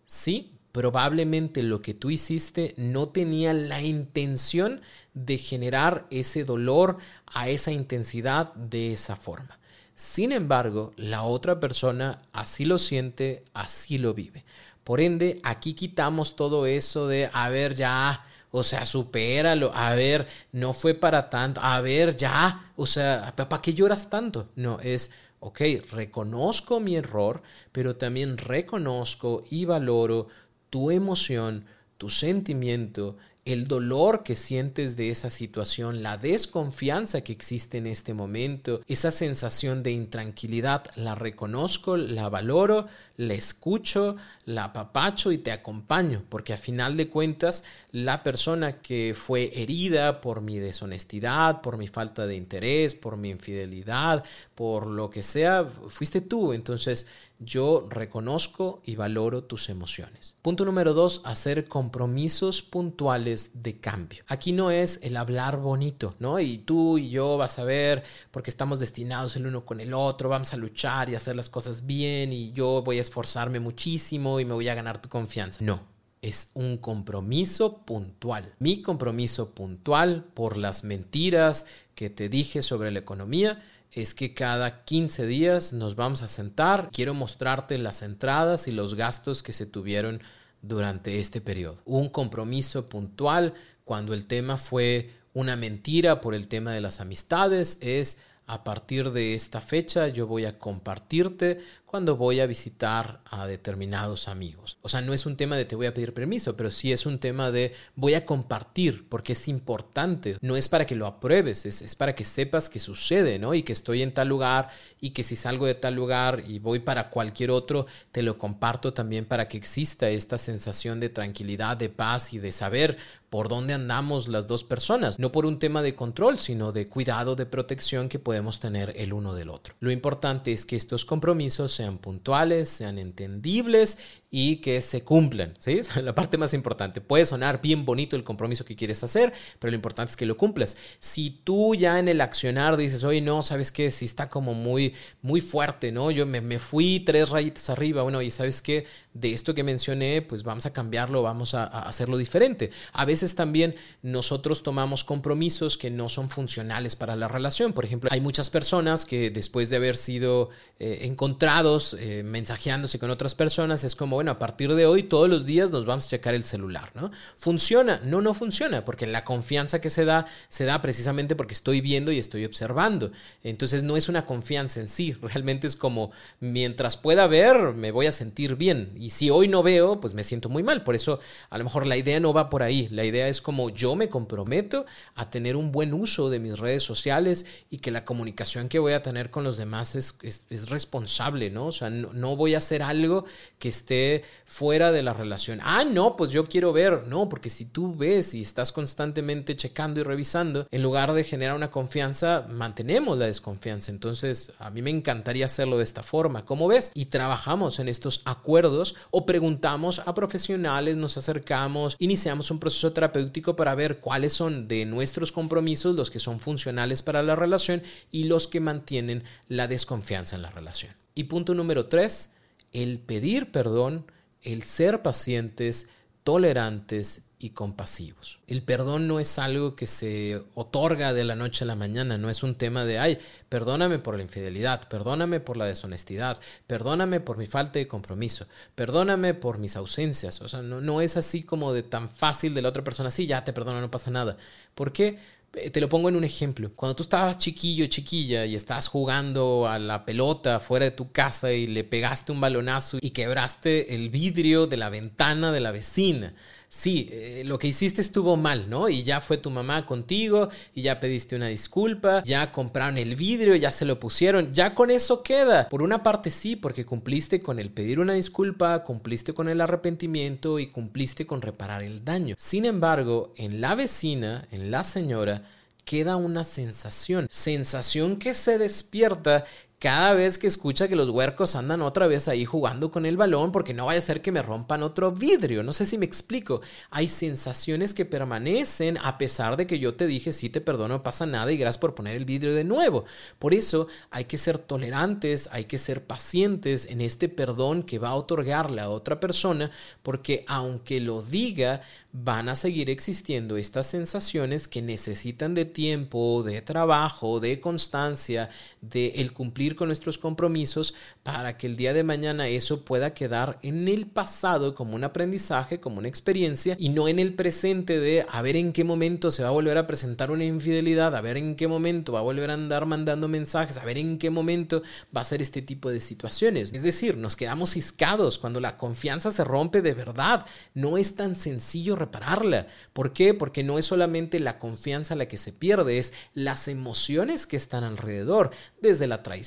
Sí, 0.03 0.59
probablemente 0.73 1.63
lo 1.63 1.81
que 1.81 1.93
tú 1.93 2.09
hiciste 2.09 2.73
no 2.75 3.07
tenía 3.07 3.53
la 3.53 3.81
intención 3.81 4.81
de 5.13 5.37
generar 5.37 6.05
ese 6.09 6.43
dolor 6.43 6.97
a 7.27 7.47
esa 7.47 7.71
intensidad 7.71 8.53
de 8.55 8.91
esa 8.91 9.15
forma. 9.15 9.57
Sin 9.95 10.33
embargo, 10.33 10.91
la 10.97 11.23
otra 11.23 11.61
persona 11.61 12.21
así 12.33 12.65
lo 12.65 12.77
siente, 12.77 13.45
así 13.53 13.99
lo 13.99 14.13
vive. 14.13 14.43
Por 14.83 14.99
ende, 14.99 15.39
aquí 15.43 15.75
quitamos 15.75 16.35
todo 16.35 16.65
eso 16.65 17.07
de, 17.07 17.29
a 17.31 17.47
ver, 17.47 17.73
ya, 17.73 18.25
o 18.51 18.63
sea, 18.63 18.85
supéralo. 18.85 19.71
A 19.73 19.95
ver, 19.95 20.27
no 20.51 20.73
fue 20.73 20.93
para 20.93 21.29
tanto. 21.29 21.61
A 21.61 21.79
ver, 21.81 22.15
ya. 22.15 22.71
O 22.75 22.85
sea, 22.85 23.33
¿para 23.35 23.61
qué 23.61 23.73
lloras 23.73 24.09
tanto? 24.09 24.49
No, 24.55 24.79
es, 24.81 25.11
ok, 25.39 25.61
reconozco 25.91 26.79
mi 26.79 26.95
error, 26.95 27.41
pero 27.71 27.95
también 27.95 28.37
reconozco 28.37 29.43
y 29.49 29.65
valoro 29.65 30.27
tu 30.69 30.91
emoción, 30.91 31.65
tu 31.97 32.09
sentimiento 32.09 33.17
el 33.43 33.67
dolor 33.67 34.21
que 34.21 34.35
sientes 34.35 34.95
de 34.95 35.09
esa 35.09 35.31
situación, 35.31 36.03
la 36.03 36.17
desconfianza 36.17 37.21
que 37.21 37.33
existe 37.33 37.79
en 37.79 37.87
este 37.87 38.13
momento, 38.13 38.81
esa 38.87 39.09
sensación 39.09 39.81
de 39.81 39.91
intranquilidad, 39.91 40.85
la 40.95 41.15
reconozco, 41.15 41.97
la 41.97 42.29
valoro, 42.29 42.87
la 43.17 43.33
escucho, 43.33 44.15
la 44.45 44.65
apapacho 44.65 45.31
y 45.31 45.39
te 45.39 45.51
acompaño, 45.51 46.23
porque 46.29 46.53
a 46.53 46.57
final 46.57 46.97
de 46.97 47.09
cuentas 47.09 47.63
la 47.91 48.21
persona 48.21 48.77
que 48.77 49.15
fue 49.17 49.51
herida 49.55 50.21
por 50.21 50.41
mi 50.41 50.59
deshonestidad, 50.59 51.61
por 51.61 51.77
mi 51.77 51.87
falta 51.87 52.27
de 52.27 52.35
interés, 52.35 52.93
por 52.93 53.17
mi 53.17 53.29
infidelidad, 53.29 54.23
por 54.53 54.85
lo 54.85 55.09
que 55.09 55.23
sea, 55.23 55.65
fuiste 55.65 56.21
tú. 56.21 56.53
Entonces 56.53 57.07
yo 57.43 57.87
reconozco 57.89 58.81
y 58.85 58.95
valoro 58.95 59.43
tus 59.43 59.69
emociones. 59.69 60.35
Punto 60.41 60.63
número 60.63 60.93
dos, 60.93 61.21
hacer 61.25 61.65
compromisos 61.65 62.61
puntuales 62.61 63.63
de 63.63 63.79
cambio. 63.79 64.23
Aquí 64.27 64.51
no 64.51 64.71
es 64.71 64.99
el 65.03 65.17
hablar 65.17 65.57
bonito, 65.57 66.15
¿no? 66.19 66.39
Y 66.39 66.59
tú 66.59 66.97
y 66.97 67.09
yo 67.09 67.37
vas 67.37 67.57
a 67.59 67.63
ver, 67.63 68.03
porque 68.29 68.51
estamos 68.51 68.79
destinados 68.79 69.35
el 69.35 69.47
uno 69.47 69.65
con 69.65 69.81
el 69.81 69.93
otro, 69.93 70.29
vamos 70.29 70.53
a 70.53 70.57
luchar 70.57 71.09
y 71.09 71.15
hacer 71.15 71.35
las 71.35 71.49
cosas 71.49 71.85
bien 71.85 72.31
y 72.31 72.51
yo 72.51 72.83
voy 72.83 72.99
a 72.99 73.01
esforzarme 73.01 73.59
muchísimo 73.59 74.39
y 74.39 74.45
me 74.45 74.53
voy 74.53 74.67
a 74.67 74.75
ganar 74.75 75.01
tu 75.01 75.09
confianza. 75.09 75.63
No, 75.63 75.81
es 76.21 76.51
un 76.53 76.77
compromiso 76.77 77.79
puntual. 77.79 78.53
Mi 78.59 78.81
compromiso 78.81 79.51
puntual 79.51 80.25
por 80.33 80.57
las 80.57 80.83
mentiras 80.83 81.65
que 81.95 82.09
te 82.09 82.29
dije 82.29 82.61
sobre 82.61 82.91
la 82.91 82.99
economía 82.99 83.61
es 83.91 84.15
que 84.15 84.33
cada 84.33 84.83
15 84.83 85.25
días 85.27 85.73
nos 85.73 85.95
vamos 85.95 86.21
a 86.21 86.27
sentar. 86.27 86.89
Quiero 86.91 87.13
mostrarte 87.13 87.77
las 87.77 88.01
entradas 88.01 88.67
y 88.67 88.71
los 88.71 88.95
gastos 88.95 89.43
que 89.43 89.53
se 89.53 89.65
tuvieron 89.65 90.21
durante 90.61 91.19
este 91.19 91.41
periodo. 91.41 91.81
Un 91.85 92.09
compromiso 92.09 92.85
puntual 92.85 93.53
cuando 93.83 94.13
el 94.13 94.25
tema 94.25 94.57
fue 94.57 95.11
una 95.33 95.55
mentira 95.55 96.21
por 96.21 96.35
el 96.35 96.47
tema 96.47 96.71
de 96.71 96.81
las 96.81 97.01
amistades 97.01 97.77
es 97.81 98.19
a 98.51 98.65
partir 98.65 99.11
de 99.11 99.33
esta 99.33 99.61
fecha 99.61 100.09
yo 100.09 100.27
voy 100.27 100.43
a 100.43 100.59
compartirte 100.59 101.59
cuando 101.85 102.17
voy 102.17 102.41
a 102.41 102.45
visitar 102.45 103.21
a 103.25 103.47
determinados 103.47 104.27
amigos. 104.27 104.77
O 104.81 104.89
sea, 104.89 105.01
no 105.01 105.13
es 105.13 105.25
un 105.25 105.37
tema 105.37 105.55
de 105.55 105.65
te 105.65 105.75
voy 105.75 105.85
a 105.87 105.93
pedir 105.93 106.13
permiso, 106.13 106.55
pero 106.55 106.69
sí 106.69 106.91
es 106.91 107.05
un 107.05 107.19
tema 107.19 107.49
de 107.51 107.73
voy 107.95 108.13
a 108.13 108.25
compartir 108.25 109.07
porque 109.09 109.33
es 109.33 109.47
importante. 109.47 110.37
No 110.41 110.55
es 110.55 110.67
para 110.67 110.85
que 110.85 110.95
lo 110.95 111.05
apruebes, 111.05 111.65
es, 111.65 111.95
para 111.95 112.13
que 112.13 112.25
sepas 112.25 112.69
que 112.69 112.79
sucede, 112.79 113.39
¿no? 113.39 113.53
Y 113.53 113.63
que 113.63 113.73
estoy 113.73 114.01
en 114.01 114.13
tal 114.13 114.27
lugar 114.27 114.69
y 114.99 115.09
que 115.09 115.23
si 115.23 115.35
salgo 115.35 115.65
de 115.65 115.75
tal 115.75 115.95
lugar 115.95 116.43
y 116.45 116.59
voy 116.59 116.79
para 116.79 117.09
cualquier 117.09 117.51
otro, 117.51 117.87
te 118.11 118.21
lo 118.21 118.37
comparto 118.37 118.93
también 118.93 119.25
para 119.25 119.47
que 119.47 119.57
exista 119.57 120.09
esta 120.09 120.37
sensación 120.37 120.99
de 120.99 121.09
tranquilidad, 121.09 121.77
de 121.77 121.89
paz 121.89 122.33
y 122.33 122.39
de 122.39 122.51
saber 122.51 122.97
por 123.31 123.47
dónde 123.47 123.73
andamos 123.73 124.27
las 124.27 124.45
dos 124.45 124.65
personas. 124.65 125.17
No 125.17 125.31
por 125.31 125.45
un 125.45 125.57
tema 125.57 125.81
de 125.81 125.95
control, 125.95 126.37
sino 126.37 126.73
de 126.73 126.87
cuidado, 126.87 127.37
de 127.37 127.45
protección 127.45 128.09
que 128.09 128.19
podemos 128.19 128.59
tener 128.59 128.93
el 128.97 129.13
uno 129.13 129.33
del 129.33 129.49
otro. 129.49 129.73
Lo 129.79 129.89
importante 129.89 130.51
es 130.51 130.65
que 130.65 130.75
estos 130.75 131.05
compromisos 131.05 131.71
sean 131.71 131.97
puntuales, 131.97 132.67
sean 132.67 132.99
entendibles 132.99 133.97
y 134.33 134.57
que 134.57 134.79
se 134.79 135.03
cumplan, 135.03 135.53
¿sí? 135.59 135.81
La 136.01 136.15
parte 136.15 136.37
más 136.37 136.53
importante. 136.53 137.01
Puede 137.01 137.25
sonar 137.25 137.61
bien 137.61 137.83
bonito 137.83 138.15
el 138.15 138.23
compromiso 138.23 138.63
que 138.63 138.77
quieres 138.77 139.03
hacer, 139.03 139.33
pero 139.59 139.71
lo 139.71 139.75
importante 139.75 140.11
es 140.11 140.17
que 140.17 140.25
lo 140.25 140.37
cumplas. 140.37 140.77
Si 140.99 141.29
tú 141.43 141.75
ya 141.75 141.99
en 141.99 142.07
el 142.07 142.21
accionar 142.21 142.77
dices, 142.77 143.03
oye, 143.03 143.19
no, 143.19 143.43
¿sabes 143.43 143.73
qué? 143.73 143.91
Si 143.91 144.05
está 144.05 144.29
como 144.29 144.53
muy, 144.53 144.95
muy 145.21 145.41
fuerte, 145.41 145.91
¿no? 145.91 146.11
Yo 146.11 146.25
me, 146.25 146.39
me 146.39 146.59
fui 146.59 147.01
tres 147.01 147.29
rayitas 147.29 147.69
arriba, 147.69 148.03
bueno, 148.03 148.21
y 148.21 148.31
¿sabes 148.31 148.61
qué? 148.61 148.85
De 149.13 149.33
esto 149.33 149.53
que 149.53 149.63
mencioné, 149.63 150.21
pues 150.21 150.43
vamos 150.43 150.65
a 150.65 150.71
cambiarlo, 150.71 151.21
vamos 151.21 151.53
a, 151.53 151.65
a 151.65 151.89
hacerlo 151.89 152.17
diferente. 152.17 152.71
A 152.93 153.03
veces 153.03 153.35
también 153.35 153.75
nosotros 154.01 154.63
tomamos 154.63 155.03
compromisos 155.03 155.77
que 155.77 155.91
no 155.91 156.07
son 156.07 156.29
funcionales 156.29 156.95
para 156.95 157.17
la 157.17 157.27
relación. 157.27 157.73
Por 157.73 157.83
ejemplo, 157.83 158.09
hay 158.13 158.21
muchas 158.21 158.49
personas 158.49 159.03
que 159.03 159.29
después 159.29 159.69
de 159.69 159.75
haber 159.75 159.97
sido 159.97 160.49
eh, 160.79 160.99
encontrados 161.03 161.95
eh, 161.99 162.23
mensajeándose 162.23 162.97
con 162.97 163.09
otras 163.09 163.35
personas, 163.35 163.83
es 163.83 163.95
como, 163.95 164.20
bueno, 164.21 164.33
a 164.33 164.37
partir 164.37 164.75
de 164.75 164.85
hoy 164.85 165.01
todos 165.01 165.27
los 165.27 165.47
días 165.47 165.71
nos 165.71 165.87
vamos 165.87 166.05
a 166.05 166.09
checar 166.09 166.35
el 166.35 166.43
celular, 166.43 166.91
¿no? 166.93 167.09
¿Funciona? 167.37 167.99
No, 168.03 168.21
no 168.21 168.35
funciona, 168.35 168.85
porque 168.85 169.07
la 169.07 169.25
confianza 169.25 169.81
que 169.81 169.89
se 169.89 170.05
da, 170.05 170.27
se 170.47 170.63
da 170.65 170.79
precisamente 170.79 171.35
porque 171.35 171.55
estoy 171.55 171.81
viendo 171.81 172.11
y 172.11 172.19
estoy 172.19 172.45
observando. 172.45 173.11
Entonces 173.43 173.81
no 173.81 173.97
es 173.97 174.09
una 174.09 174.27
confianza 174.27 174.79
en 174.79 174.89
sí, 174.89 175.13
realmente 175.23 175.65
es 175.65 175.75
como, 175.75 176.11
mientras 176.39 176.97
pueda 176.97 177.25
ver, 177.25 177.73
me 177.73 177.89
voy 177.89 178.05
a 178.05 178.11
sentir 178.11 178.57
bien. 178.57 178.93
Y 178.95 179.09
si 179.09 179.31
hoy 179.31 179.47
no 179.47 179.63
veo, 179.63 179.99
pues 179.99 180.13
me 180.13 180.23
siento 180.23 180.49
muy 180.49 180.61
mal. 180.61 180.83
Por 180.83 180.93
eso 180.93 181.19
a 181.49 181.57
lo 181.57 181.63
mejor 181.63 181.87
la 181.87 181.97
idea 181.97 182.19
no 182.19 182.31
va 182.31 182.47
por 182.47 182.61
ahí. 182.61 182.89
La 182.91 183.05
idea 183.05 183.27
es 183.27 183.41
como 183.41 183.71
yo 183.71 183.95
me 183.95 184.07
comprometo 184.07 184.85
a 185.15 185.31
tener 185.31 185.55
un 185.55 185.71
buen 185.71 185.95
uso 185.95 186.29
de 186.29 186.37
mis 186.37 186.59
redes 186.59 186.83
sociales 186.83 187.47
y 187.71 187.79
que 187.79 187.89
la 187.89 188.05
comunicación 188.05 188.69
que 188.69 188.77
voy 188.77 188.93
a 188.93 189.01
tener 189.01 189.31
con 189.31 189.43
los 189.43 189.57
demás 189.57 189.95
es, 189.95 190.19
es, 190.21 190.69
responsable, 190.69 191.49
¿no? 191.49 191.65
O 191.65 191.71
sea, 191.71 191.89
no, 191.89 192.35
voy 192.35 192.53
a 192.53 192.59
hacer 192.59 192.83
algo 192.83 193.25
que 193.57 193.69
esté 193.69 194.10
fuera 194.45 194.91
de 194.91 195.03
la 195.03 195.13
relación. 195.13 195.59
Ah, 195.63 195.83
no, 195.83 196.15
pues 196.15 196.31
yo 196.31 196.45
quiero 196.47 196.73
ver. 196.73 197.07
No, 197.07 197.29
porque 197.29 197.49
si 197.49 197.65
tú 197.65 197.95
ves 197.95 198.33
y 198.33 198.41
estás 198.41 198.71
constantemente 198.71 199.55
checando 199.55 199.99
y 199.99 200.03
revisando, 200.03 200.67
en 200.71 200.83
lugar 200.83 201.13
de 201.13 201.23
generar 201.23 201.55
una 201.55 201.71
confianza, 201.71 202.47
mantenemos 202.49 203.17
la 203.17 203.25
desconfianza. 203.25 203.91
Entonces, 203.91 204.51
a 204.59 204.69
mí 204.69 204.81
me 204.81 204.89
encantaría 204.89 205.45
hacerlo 205.45 205.77
de 205.77 205.83
esta 205.83 206.03
forma. 206.03 206.45
¿Cómo 206.45 206.67
ves? 206.67 206.91
Y 206.93 207.05
trabajamos 207.05 207.79
en 207.79 207.87
estos 207.87 208.21
acuerdos 208.25 208.95
o 209.09 209.25
preguntamos 209.25 210.01
a 210.05 210.13
profesionales, 210.13 210.95
nos 210.97 211.17
acercamos, 211.17 211.95
iniciamos 211.99 212.51
un 212.51 212.59
proceso 212.59 212.93
terapéutico 212.93 213.55
para 213.55 213.75
ver 213.75 213.99
cuáles 213.99 214.33
son 214.33 214.67
de 214.67 214.85
nuestros 214.85 215.31
compromisos 215.31 215.95
los 215.95 216.11
que 216.11 216.19
son 216.19 216.39
funcionales 216.39 217.01
para 217.01 217.23
la 217.23 217.35
relación 217.35 217.83
y 218.11 218.25
los 218.25 218.47
que 218.47 218.59
mantienen 218.59 219.23
la 219.47 219.67
desconfianza 219.67 220.35
en 220.35 220.41
la 220.41 220.49
relación. 220.49 220.93
Y 221.13 221.25
punto 221.25 221.53
número 221.53 221.87
tres, 221.87 222.33
el 222.73 222.99
pedir 222.99 223.51
perdón, 223.51 224.05
el 224.41 224.63
ser 224.63 225.01
pacientes, 225.01 225.89
tolerantes 226.23 227.23
y 227.43 227.51
compasivos. 227.51 228.39
El 228.47 228.61
perdón 228.61 229.07
no 229.07 229.19
es 229.19 229.39
algo 229.39 229.75
que 229.75 229.87
se 229.87 230.43
otorga 230.53 231.11
de 231.11 231.23
la 231.23 231.35
noche 231.35 231.63
a 231.63 231.67
la 231.67 231.75
mañana, 231.75 232.19
no 232.19 232.29
es 232.29 232.43
un 232.43 232.53
tema 232.55 232.85
de, 232.85 232.99
ay, 232.99 233.17
perdóname 233.49 233.97
por 233.97 234.15
la 234.15 234.21
infidelidad, 234.21 234.87
perdóname 234.87 235.39
por 235.39 235.57
la 235.57 235.65
deshonestidad, 235.65 236.39
perdóname 236.67 237.19
por 237.19 237.37
mi 237.37 237.47
falta 237.47 237.79
de 237.79 237.87
compromiso, 237.87 238.45
perdóname 238.75 239.33
por 239.33 239.57
mis 239.57 239.75
ausencias. 239.75 240.39
O 240.41 240.47
sea, 240.47 240.61
no, 240.61 240.81
no 240.81 241.01
es 241.01 241.17
así 241.17 241.41
como 241.41 241.73
de 241.73 241.81
tan 241.81 242.11
fácil 242.11 242.53
de 242.53 242.61
la 242.61 242.69
otra 242.69 242.83
persona, 242.83 243.09
sí, 243.09 243.25
ya 243.25 243.43
te 243.43 243.53
perdono, 243.53 243.81
no 243.81 243.89
pasa 243.89 244.11
nada. 244.11 244.37
¿Por 244.75 244.93
qué? 244.93 245.17
Eh, 245.53 245.69
te 245.69 245.81
lo 245.81 245.89
pongo 245.89 246.09
en 246.09 246.15
un 246.15 246.23
ejemplo. 246.23 246.71
Cuando 246.75 246.95
tú 246.95 247.03
estabas 247.03 247.37
chiquillo, 247.37 247.85
chiquilla 247.87 248.45
y 248.45 248.55
estabas 248.55 248.87
jugando 248.87 249.67
a 249.67 249.79
la 249.79 250.05
pelota 250.05 250.59
fuera 250.59 250.85
de 250.85 250.91
tu 250.91 251.11
casa 251.11 251.51
y 251.51 251.67
le 251.67 251.83
pegaste 251.83 252.31
un 252.31 252.39
balonazo 252.39 252.99
y 253.01 253.09
quebraste 253.09 253.95
el 253.95 254.09
vidrio 254.09 254.67
de 254.67 254.77
la 254.77 254.89
ventana 254.89 255.51
de 255.51 255.59
la 255.59 255.71
vecina 255.71 256.33
sí, 256.71 257.09
eh, 257.11 257.43
lo 257.45 257.59
que 257.59 257.67
hiciste 257.67 258.01
estuvo 258.01 258.37
mal, 258.37 258.69
¿no? 258.69 258.87
Y 258.87 259.03
ya 259.03 259.19
fue 259.19 259.37
tu 259.37 259.51
mamá 259.51 259.85
contigo 259.85 260.49
y 260.73 260.81
ya 260.81 260.99
pediste 260.99 261.35
una 261.35 261.47
disculpa, 261.47 262.23
ya 262.23 262.51
compraron 262.51 262.97
el 262.97 263.15
vidrio, 263.15 263.55
ya 263.57 263.71
se 263.71 263.85
lo 263.85 263.99
pusieron, 263.99 264.53
ya 264.53 264.73
con 264.73 264.89
eso 264.89 265.21
queda. 265.21 265.67
Por 265.67 265.83
una 265.83 266.01
parte 266.01 266.31
sí, 266.31 266.55
porque 266.55 266.85
cumpliste 266.85 267.41
con 267.41 267.59
el 267.59 267.71
pedir 267.71 267.99
una 267.99 268.13
disculpa, 268.13 268.83
cumpliste 268.85 269.33
con 269.33 269.49
el 269.49 269.59
arrepentimiento 269.59 270.59
y 270.59 270.67
cumpliste 270.67 271.27
con 271.27 271.41
reparar 271.41 271.83
el 271.83 272.05
daño. 272.05 272.35
Sin 272.39 272.65
embargo, 272.65 273.33
en 273.35 273.59
la 273.59 273.75
vecina, 273.75 274.47
en 274.51 274.71
la 274.71 274.85
señora, 274.85 275.43
queda 275.83 276.15
una 276.15 276.45
sensación, 276.45 277.27
sensación 277.29 278.17
que 278.17 278.33
se 278.33 278.57
despierta 278.57 279.43
cada 279.81 280.13
vez 280.13 280.37
que 280.37 280.45
escucha 280.45 280.87
que 280.87 280.95
los 280.95 281.09
huercos 281.09 281.55
andan 281.55 281.81
otra 281.81 282.05
vez 282.05 282.27
ahí 282.27 282.45
jugando 282.45 282.91
con 282.91 283.07
el 283.07 283.17
balón 283.17 283.51
porque 283.51 283.73
no 283.73 283.87
vaya 283.87 283.97
a 283.97 284.03
ser 284.03 284.21
que 284.21 284.31
me 284.31 284.43
rompan 284.43 284.83
otro 284.83 285.11
vidrio. 285.11 285.63
No 285.63 285.73
sé 285.73 285.87
si 285.87 285.97
me 285.97 286.05
explico. 286.05 286.61
Hay 286.91 287.07
sensaciones 287.07 287.95
que 287.95 288.05
permanecen 288.05 288.99
a 289.01 289.17
pesar 289.17 289.57
de 289.57 289.65
que 289.65 289.79
yo 289.79 289.95
te 289.95 290.05
dije 290.05 290.33
sí 290.33 290.51
te 290.51 290.61
perdono, 290.61 290.97
no 290.97 291.03
pasa 291.03 291.25
nada 291.25 291.51
y 291.51 291.57
gracias 291.57 291.79
por 291.79 291.95
poner 291.95 292.15
el 292.15 292.25
vidrio 292.25 292.53
de 292.53 292.63
nuevo. 292.63 293.05
Por 293.39 293.55
eso 293.55 293.87
hay 294.11 294.25
que 294.25 294.37
ser 294.37 294.59
tolerantes, 294.59 295.49
hay 295.51 295.65
que 295.65 295.79
ser 295.79 296.05
pacientes 296.05 296.85
en 296.85 297.01
este 297.01 297.27
perdón 297.27 297.81
que 297.81 297.97
va 297.97 298.09
a 298.09 298.15
otorgarle 298.15 298.81
a 298.81 298.89
otra 298.91 299.19
persona 299.19 299.71
porque 300.03 300.45
aunque 300.47 300.99
lo 300.99 301.23
diga, 301.23 301.81
van 302.13 302.49
a 302.49 302.55
seguir 302.55 302.89
existiendo 302.89 303.57
estas 303.57 303.87
sensaciones 303.87 304.67
que 304.67 304.81
necesitan 304.81 305.53
de 305.53 305.65
tiempo, 305.65 306.43
de 306.43 306.61
trabajo, 306.61 307.39
de 307.39 307.61
constancia, 307.61 308.49
de 308.81 309.13
el 309.15 309.31
cumplir 309.33 309.70
con 309.75 309.87
nuestros 309.87 310.17
compromisos 310.17 310.93
para 311.23 311.57
que 311.57 311.67
el 311.67 311.75
día 311.75 311.93
de 311.93 312.03
mañana 312.03 312.47
eso 312.47 312.85
pueda 312.85 313.13
quedar 313.13 313.59
en 313.61 313.87
el 313.87 314.07
pasado 314.07 314.75
como 314.75 314.95
un 314.95 315.03
aprendizaje, 315.03 315.79
como 315.79 315.99
una 315.99 316.07
experiencia 316.07 316.75
y 316.79 316.89
no 316.89 317.07
en 317.07 317.19
el 317.19 317.33
presente 317.33 317.99
de 317.99 318.25
a 318.29 318.41
ver 318.41 318.55
en 318.55 318.73
qué 318.73 318.83
momento 318.83 319.31
se 319.31 319.43
va 319.43 319.49
a 319.49 319.53
volver 319.53 319.77
a 319.77 319.87
presentar 319.87 320.31
una 320.31 320.45
infidelidad, 320.45 321.15
a 321.15 321.21
ver 321.21 321.37
en 321.37 321.55
qué 321.55 321.67
momento 321.67 322.13
va 322.13 322.19
a 322.19 322.23
volver 322.23 322.49
a 322.49 322.53
andar 322.53 322.85
mandando 322.85 323.27
mensajes, 323.27 323.77
a 323.77 323.85
ver 323.85 323.97
en 323.97 324.17
qué 324.17 324.29
momento 324.29 324.81
va 325.15 325.21
a 325.21 325.25
ser 325.25 325.41
este 325.41 325.61
tipo 325.61 325.89
de 325.89 325.99
situaciones. 325.99 326.71
Es 326.73 326.83
decir, 326.83 327.17
nos 327.17 327.35
quedamos 327.35 327.71
ciscados 327.71 328.37
cuando 328.37 328.59
la 328.59 328.77
confianza 328.77 329.31
se 329.31 329.43
rompe 329.43 329.81
de 329.81 329.93
verdad. 329.93 330.45
No 330.73 330.97
es 330.97 331.15
tan 331.15 331.35
sencillo 331.35 331.95
repararla. 331.95 332.67
¿Por 332.93 333.13
qué? 333.13 333.33
Porque 333.33 333.63
no 333.63 333.77
es 333.77 333.85
solamente 333.85 334.39
la 334.39 334.59
confianza 334.59 335.15
la 335.15 335.27
que 335.27 335.37
se 335.37 335.51
pierde, 335.53 335.97
es 335.97 336.13
las 336.33 336.67
emociones 336.67 337.47
que 337.47 337.57
están 337.57 337.83
alrededor, 337.83 338.51
desde 338.81 339.07
la 339.07 339.23
traición, 339.23 339.41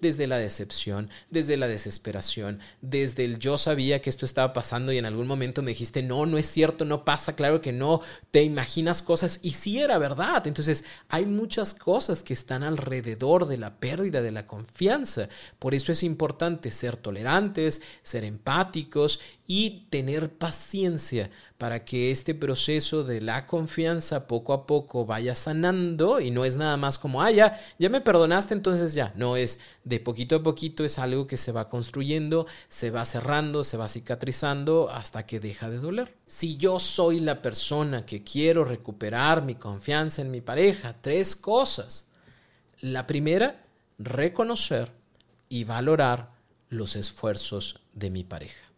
desde 0.00 0.26
la 0.26 0.38
decepción, 0.38 1.10
desde 1.30 1.56
la 1.56 1.66
desesperación, 1.66 2.60
desde 2.80 3.24
el 3.24 3.38
yo 3.38 3.58
sabía 3.58 4.00
que 4.00 4.10
esto 4.10 4.24
estaba 4.24 4.52
pasando 4.52 4.92
y 4.92 4.98
en 4.98 5.06
algún 5.06 5.26
momento 5.26 5.62
me 5.62 5.70
dijiste, 5.70 6.02
no, 6.02 6.26
no 6.26 6.38
es 6.38 6.46
cierto, 6.46 6.84
no 6.84 7.04
pasa, 7.04 7.34
claro 7.34 7.60
que 7.60 7.72
no, 7.72 8.00
te 8.30 8.42
imaginas 8.42 9.02
cosas 9.02 9.40
y 9.42 9.52
sí 9.52 9.80
era 9.80 9.98
verdad. 9.98 10.46
Entonces 10.46 10.84
hay 11.08 11.26
muchas 11.26 11.74
cosas 11.74 12.22
que 12.22 12.34
están 12.34 12.62
alrededor 12.62 13.46
de 13.46 13.58
la 13.58 13.78
pérdida 13.78 14.22
de 14.22 14.32
la 14.32 14.44
confianza. 14.44 15.28
Por 15.58 15.74
eso 15.74 15.92
es 15.92 16.02
importante 16.02 16.70
ser 16.70 16.96
tolerantes, 16.96 17.82
ser 18.02 18.24
empáticos 18.24 19.20
y 19.46 19.86
tener 19.90 20.30
paciencia 20.30 21.30
para 21.58 21.84
que 21.84 22.10
este 22.10 22.34
proceso 22.34 23.04
de 23.04 23.20
la 23.20 23.46
confianza 23.46 24.26
poco 24.26 24.52
a 24.52 24.66
poco 24.66 25.04
vaya 25.04 25.34
sanando 25.34 26.20
y 26.20 26.30
no 26.30 26.44
es 26.44 26.56
nada 26.56 26.76
más 26.76 26.98
como, 26.98 27.20
ah, 27.20 27.30
ya, 27.30 27.60
ya 27.78 27.88
me 27.88 28.00
perdonaste, 28.00 28.54
entonces 28.54 28.94
ya, 28.94 29.12
no 29.16 29.36
es 29.42 29.60
de 29.84 30.00
poquito 30.00 30.36
a 30.36 30.42
poquito, 30.42 30.84
es 30.84 30.98
algo 30.98 31.26
que 31.26 31.36
se 31.36 31.52
va 31.52 31.68
construyendo, 31.68 32.46
se 32.68 32.90
va 32.90 33.04
cerrando, 33.04 33.64
se 33.64 33.76
va 33.76 33.88
cicatrizando 33.88 34.88
hasta 34.90 35.26
que 35.26 35.40
deja 35.40 35.70
de 35.70 35.78
doler. 35.78 36.16
Si 36.26 36.56
yo 36.56 36.80
soy 36.80 37.18
la 37.18 37.42
persona 37.42 38.06
que 38.06 38.24
quiero 38.24 38.64
recuperar 38.64 39.42
mi 39.42 39.54
confianza 39.54 40.22
en 40.22 40.30
mi 40.30 40.40
pareja, 40.40 40.96
tres 41.00 41.36
cosas. 41.36 42.08
La 42.80 43.06
primera, 43.06 43.64
reconocer 43.98 44.92
y 45.48 45.64
valorar 45.64 46.30
los 46.68 46.96
esfuerzos 46.96 47.80
de 47.92 48.10
mi 48.10 48.24
pareja 48.24 48.69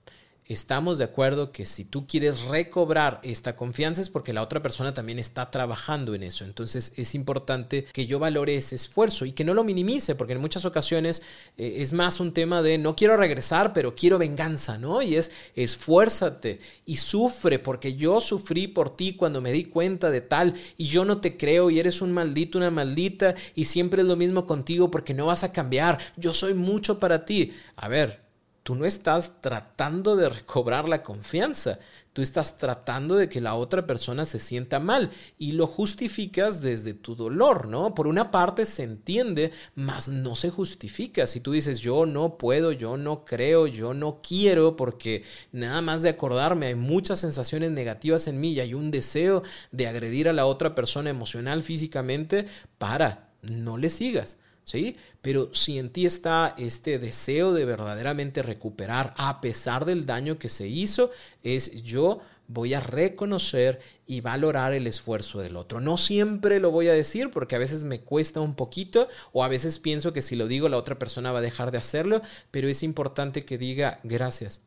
estamos 0.48 0.98
de 0.98 1.04
acuerdo 1.04 1.52
que 1.52 1.66
si 1.66 1.84
tú 1.84 2.06
quieres 2.06 2.42
recobrar 2.42 3.20
esta 3.22 3.56
confianza 3.56 4.02
es 4.02 4.10
porque 4.10 4.32
la 4.32 4.42
otra 4.42 4.62
persona 4.62 4.92
también 4.92 5.18
está 5.18 5.50
trabajando 5.50 6.14
en 6.14 6.22
eso. 6.22 6.44
Entonces 6.44 6.92
es 6.96 7.14
importante 7.14 7.84
que 7.92 8.06
yo 8.06 8.18
valore 8.18 8.56
ese 8.56 8.74
esfuerzo 8.74 9.24
y 9.24 9.32
que 9.32 9.44
no 9.44 9.54
lo 9.54 9.64
minimice, 9.64 10.14
porque 10.14 10.34
en 10.34 10.40
muchas 10.40 10.64
ocasiones 10.64 11.22
eh, 11.56 11.76
es 11.78 11.92
más 11.92 12.20
un 12.20 12.32
tema 12.32 12.62
de 12.62 12.78
no 12.78 12.96
quiero 12.96 13.16
regresar, 13.16 13.72
pero 13.72 13.94
quiero 13.94 14.18
venganza, 14.18 14.78
¿no? 14.78 15.02
Y 15.02 15.16
es 15.16 15.30
esfuérzate 15.54 16.60
y 16.86 16.96
sufre, 16.96 17.58
porque 17.58 17.94
yo 17.94 18.20
sufrí 18.20 18.66
por 18.66 18.96
ti 18.96 19.14
cuando 19.14 19.40
me 19.40 19.52
di 19.52 19.64
cuenta 19.64 20.10
de 20.10 20.20
tal 20.20 20.54
y 20.76 20.86
yo 20.86 21.04
no 21.04 21.20
te 21.20 21.36
creo 21.36 21.70
y 21.70 21.78
eres 21.78 22.02
un 22.02 22.12
maldito, 22.12 22.58
una 22.58 22.70
maldita 22.70 23.34
y 23.54 23.64
siempre 23.64 24.02
es 24.02 24.08
lo 24.08 24.16
mismo 24.16 24.46
contigo 24.46 24.90
porque 24.90 25.14
no 25.14 25.26
vas 25.26 25.44
a 25.44 25.52
cambiar. 25.52 25.98
Yo 26.16 26.34
soy 26.34 26.54
mucho 26.54 26.98
para 26.98 27.24
ti. 27.24 27.52
A 27.76 27.88
ver, 27.88 28.21
Tú 28.62 28.74
no 28.74 28.84
estás 28.84 29.40
tratando 29.40 30.16
de 30.16 30.28
recobrar 30.28 30.88
la 30.88 31.02
confianza, 31.02 31.78
Tú 32.12 32.20
estás 32.20 32.58
tratando 32.58 33.16
de 33.16 33.30
que 33.30 33.40
la 33.40 33.54
otra 33.54 33.86
persona 33.86 34.26
se 34.26 34.38
sienta 34.38 34.78
mal 34.78 35.10
y 35.38 35.52
lo 35.52 35.66
justificas 35.66 36.60
desde 36.60 36.92
tu 36.92 37.16
dolor, 37.16 37.68
¿no? 37.68 37.94
Por 37.94 38.06
una 38.06 38.30
parte 38.30 38.66
se 38.66 38.82
entiende, 38.82 39.50
mas 39.74 40.10
no 40.10 40.36
se 40.36 40.50
justifica. 40.50 41.26
Si 41.26 41.40
tú 41.40 41.52
dices 41.52 41.80
yo 41.80 42.04
no 42.04 42.36
puedo, 42.36 42.70
yo 42.70 42.98
no 42.98 43.24
creo, 43.24 43.66
yo 43.66 43.94
no 43.94 44.20
quiero, 44.20 44.76
porque 44.76 45.24
nada 45.52 45.80
más 45.80 46.02
de 46.02 46.10
acordarme 46.10 46.66
hay 46.66 46.74
muchas 46.74 47.18
sensaciones 47.20 47.70
negativas 47.70 48.26
en 48.26 48.42
mí 48.42 48.52
y 48.52 48.60
hay 48.60 48.74
un 48.74 48.90
deseo 48.90 49.42
de 49.70 49.86
agredir 49.86 50.28
a 50.28 50.34
la 50.34 50.44
otra 50.44 50.74
persona 50.74 51.08
emocional, 51.08 51.62
físicamente, 51.62 52.46
para, 52.76 53.30
no 53.40 53.78
le 53.78 53.88
sigas. 53.88 54.36
¿Sí? 54.64 54.96
Pero 55.20 55.50
si 55.54 55.78
en 55.78 55.90
ti 55.90 56.06
está 56.06 56.54
este 56.58 56.98
deseo 56.98 57.52
de 57.52 57.64
verdaderamente 57.64 58.42
recuperar 58.42 59.14
a 59.16 59.40
pesar 59.40 59.84
del 59.84 60.06
daño 60.06 60.38
que 60.38 60.48
se 60.48 60.68
hizo, 60.68 61.10
es 61.42 61.82
yo 61.82 62.20
voy 62.48 62.74
a 62.74 62.80
reconocer 62.80 63.80
y 64.06 64.20
valorar 64.20 64.72
el 64.72 64.86
esfuerzo 64.86 65.40
del 65.40 65.56
otro. 65.56 65.80
No 65.80 65.96
siempre 65.96 66.60
lo 66.60 66.70
voy 66.70 66.88
a 66.88 66.92
decir 66.92 67.30
porque 67.30 67.56
a 67.56 67.60
veces 67.60 67.84
me 67.84 68.00
cuesta 68.00 68.40
un 68.40 68.54
poquito 68.54 69.08
o 69.32 69.42
a 69.42 69.48
veces 69.48 69.78
pienso 69.78 70.12
que 70.12 70.22
si 70.22 70.36
lo 70.36 70.46
digo 70.46 70.68
la 70.68 70.76
otra 70.76 70.98
persona 70.98 71.32
va 71.32 71.38
a 71.38 71.42
dejar 71.42 71.70
de 71.70 71.78
hacerlo, 71.78 72.20
pero 72.50 72.68
es 72.68 72.82
importante 72.82 73.44
que 73.44 73.58
diga 73.58 74.00
gracias. 74.02 74.62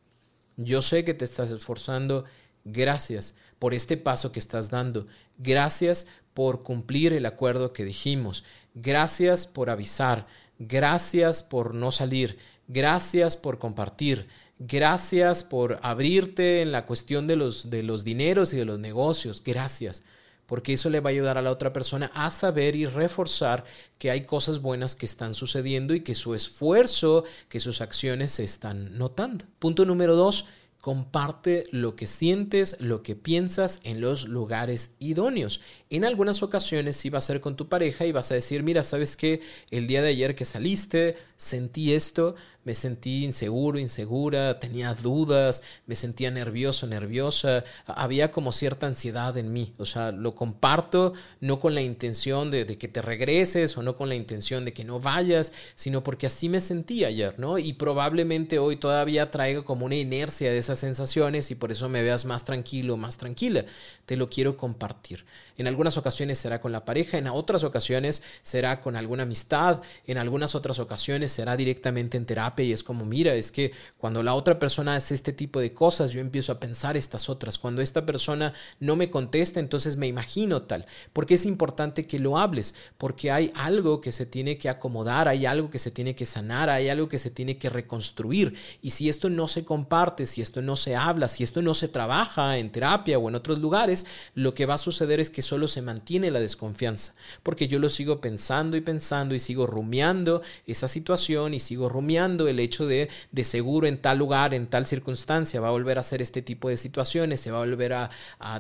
Yo 0.58 0.82
sé 0.82 1.04
que 1.04 1.14
te 1.14 1.26
estás 1.26 1.52
esforzando, 1.52 2.24
gracias 2.64 3.36
por 3.60 3.74
este 3.74 3.98
paso 3.98 4.32
que 4.32 4.40
estás 4.40 4.70
dando, 4.70 5.08
gracias 5.38 6.08
por 6.34 6.64
cumplir 6.64 7.14
el 7.14 7.26
acuerdo 7.26 7.72
que 7.72 7.86
dijimos, 7.86 8.44
Gracias 8.76 9.48
por 9.48 9.70
avisar, 9.70 10.28
gracias 10.60 11.42
por 11.42 11.74
no 11.74 11.92
salir, 11.92 12.38
gracias 12.68 13.38
por 13.38 13.58
compartir, 13.58 14.28
gracias 14.60 15.44
por 15.44 15.80
abrirte 15.82 16.62
en 16.62 16.72
la 16.72 16.86
cuestión 16.86 17.26
de 17.26 17.38
los, 17.38 17.70
de 17.70 17.84
los 17.84 18.04
dineros 18.04 18.54
y 18.54 18.58
de 18.58 18.66
los 18.66 18.78
negocios, 18.78 19.42
gracias 19.44 20.04
porque 20.46 20.74
eso 20.74 20.90
le 20.90 21.00
va 21.00 21.10
a 21.10 21.14
ayudar 21.14 21.38
a 21.38 21.42
la 21.42 21.52
otra 21.52 21.74
persona 21.74 22.12
a 22.14 22.30
saber 22.30 22.76
y 22.76 22.86
reforzar 22.86 23.64
que 23.98 24.12
hay 24.12 24.22
cosas 24.22 24.62
buenas 24.62 24.96
que 24.96 25.06
están 25.06 25.34
sucediendo 25.34 25.94
y 25.96 26.02
que 26.02 26.16
su 26.16 26.36
esfuerzo, 26.36 27.24
que 27.50 27.60
sus 27.60 27.82
acciones 27.82 28.34
se 28.34 28.44
están 28.44 28.98
notando. 28.98 29.46
Punto 29.60 29.86
número 29.86 30.16
dos, 30.16 30.46
comparte 30.86 31.66
lo 31.72 31.96
que 31.96 32.06
sientes, 32.06 32.80
lo 32.80 33.02
que 33.02 33.16
piensas 33.16 33.80
en 33.86 34.02
los 34.02 34.28
lugares 34.28 34.94
idóneos. 35.00 35.60
En 35.90 36.06
algunas 36.06 36.44
ocasiones 36.44 36.96
sí 36.96 37.10
va 37.10 37.18
a 37.18 37.22
ser 37.22 37.42
con 37.42 37.56
tu 37.56 37.70
pareja 37.70 38.06
y 38.06 38.12
vas 38.12 38.30
a 38.30 38.36
decir, 38.36 38.62
mira, 38.62 38.84
¿sabes 38.84 39.18
qué? 39.18 39.42
El 39.72 39.88
día 39.88 40.04
de 40.04 40.10
ayer 40.10 40.36
que 40.36 40.46
saliste, 40.46 41.18
sentí 41.38 41.96
esto, 41.96 42.36
me 42.66 42.74
sentí 42.74 43.24
inseguro, 43.24 43.80
insegura, 43.80 44.60
tenía 44.60 44.94
dudas, 44.96 45.64
me 45.86 45.96
sentía 45.96 46.32
nervioso, 46.32 46.88
nerviosa, 46.88 47.64
había 47.86 48.32
como 48.32 48.52
cierta 48.52 48.88
ansiedad 48.88 49.38
en 49.38 49.54
mí. 49.54 49.72
O 49.78 49.86
sea, 49.86 50.12
lo 50.12 50.36
comparto 50.36 51.14
no 51.40 51.60
con 51.60 51.76
la 51.76 51.82
intención 51.82 52.52
de, 52.52 52.66
que 52.66 52.88
te 52.88 53.02
regreses 53.04 53.78
o 53.78 53.84
no 53.84 53.96
con 53.96 54.10
la 54.10 54.16
intención 54.16 54.66
de 54.66 54.74
que 54.74 54.84
no 54.84 55.00
vayas, 55.00 55.52
sino 55.76 56.04
porque 56.04 56.26
así 56.28 56.50
me 56.50 56.60
sentí 56.60 57.06
ayer, 57.06 57.40
¿no? 57.40 57.60
Y 57.60 57.74
probablemente 57.74 58.58
hoy 58.58 58.78
todavía 58.78 59.30
traigo 59.30 59.64
como 59.64 59.86
una 59.86 59.96
inercia 59.96 60.52
de 60.52 60.58
esas 60.58 60.80
sensaciones 60.80 61.52
y 61.52 61.56
por 61.56 61.72
eso 61.72 61.88
me 61.88 62.02
veas 62.02 62.26
más 62.26 62.46
tranquilo, 62.46 62.98
más 62.98 63.18
tranquila. 63.18 63.64
Te 64.08 64.18
lo 64.18 64.30
quiero 64.30 64.58
compartir. 64.58 65.24
En 65.58 65.68
algunas 65.68 65.98
ocasiones 65.98 66.40
será 66.40 66.60
con 66.60 66.72
la 66.72 66.86
pareja, 66.86 67.18
en 67.18 67.28
otras 67.28 67.64
ocasiones 67.64 68.22
será 68.44 68.82
con 68.82 68.96
alguna 68.96 69.24
amistad, 69.24 69.82
en 70.06 70.18
algunas 70.18 70.56
otras 70.56 70.80
ocasiones 70.80 71.32
será 71.32 71.56
directamente 71.56 72.18
en 72.18 72.26
terapia 72.26 72.66
y 72.66 72.72
es 72.72 72.84
como, 72.84 73.06
mira, 73.06 73.34
es 73.36 73.52
que 73.52 73.72
cuando 73.98 74.22
la 74.24 74.34
otra 74.34 74.60
persona 74.60 74.96
hace 74.96 75.14
este 75.14 75.34
tipo 75.34 75.60
de 75.60 75.74
cosas, 75.74 76.12
yo 76.12 76.20
empiezo 76.20 76.52
a 76.52 76.60
pensar 76.60 76.98
estas 76.98 77.30
otras. 77.30 77.58
Cuando 77.58 77.82
esta 77.82 78.06
persona 78.06 78.54
no 78.80 78.96
me 78.96 79.10
contesta, 79.10 79.60
entonces 79.60 79.98
me 79.98 80.08
imagino 80.08 80.64
tal. 80.64 80.86
Porque 81.14 81.36
es 81.36 81.46
importante 81.46 82.06
que 82.06 82.20
lo 82.20 82.38
hables, 82.38 82.76
porque 82.98 83.32
hay 83.32 83.52
algo 83.56 84.02
que 84.02 84.12
se 84.12 84.26
tiene 84.26 84.58
que 84.58 84.70
acomodar, 84.70 85.28
hay 85.28 85.46
algo 85.46 85.70
que 85.70 85.80
se 85.80 85.92
tiene 85.92 86.16
que 86.16 86.26
sanar, 86.26 86.70
hay 86.70 86.90
algo 86.90 87.08
que 87.08 87.20
se 87.20 87.32
tiene 87.32 87.58
que 87.58 87.70
reconstruir. 87.70 88.56
Y 88.82 88.92
si 88.92 89.10
esto 89.10 89.30
no 89.30 89.48
se 89.48 89.64
comparte, 89.64 90.28
si 90.28 90.42
esto 90.42 90.62
no 90.62 90.76
se 90.76 90.96
habla, 90.96 91.28
si 91.28 91.44
esto 91.44 91.62
no 91.62 91.74
se 91.74 91.88
trabaja 91.88 92.58
en 92.58 92.72
terapia 92.72 93.18
o 93.18 93.30
en 93.30 93.36
otros 93.36 93.60
lugares, 93.60 94.06
lo 94.34 94.54
que 94.54 94.66
va 94.66 94.76
a 94.76 94.80
suceder 94.80 95.20
es 95.20 95.30
que 95.30 95.42
solo 95.46 95.70
se 95.70 95.82
mantiene 95.82 96.32
la 96.32 96.40
desconfianza. 96.42 97.16
Porque 97.44 97.70
yo 97.70 97.80
lo 97.80 97.90
sigo 97.90 98.20
pensando 98.20 98.76
y 98.76 98.82
pensando 98.82 99.36
y 99.36 99.40
sigo 99.40 99.68
rumiando 99.68 100.42
esa 100.68 100.90
situación 100.90 101.54
y 101.54 101.62
sigo 101.62 101.88
rumiando 101.88 102.50
el 102.50 102.60
hecho 102.60 102.86
de 102.86 103.10
de 103.32 103.44
seguro 103.44 103.88
en 103.88 103.98
tal 103.98 104.18
lugar, 104.18 104.54
en 104.54 104.68
tal 104.68 104.86
circunstancia, 104.86 105.62
va 105.62 105.68
a 105.68 105.72
volver 105.72 105.98
a 105.98 106.02
hacer 106.02 106.22
este 106.22 106.42
tipo 106.42 106.70
de 106.70 106.78
situaciones, 106.78 107.42
se 107.42 107.52
va 107.52 107.58
a 107.58 107.66
volver 107.66 107.94
a, 107.94 108.10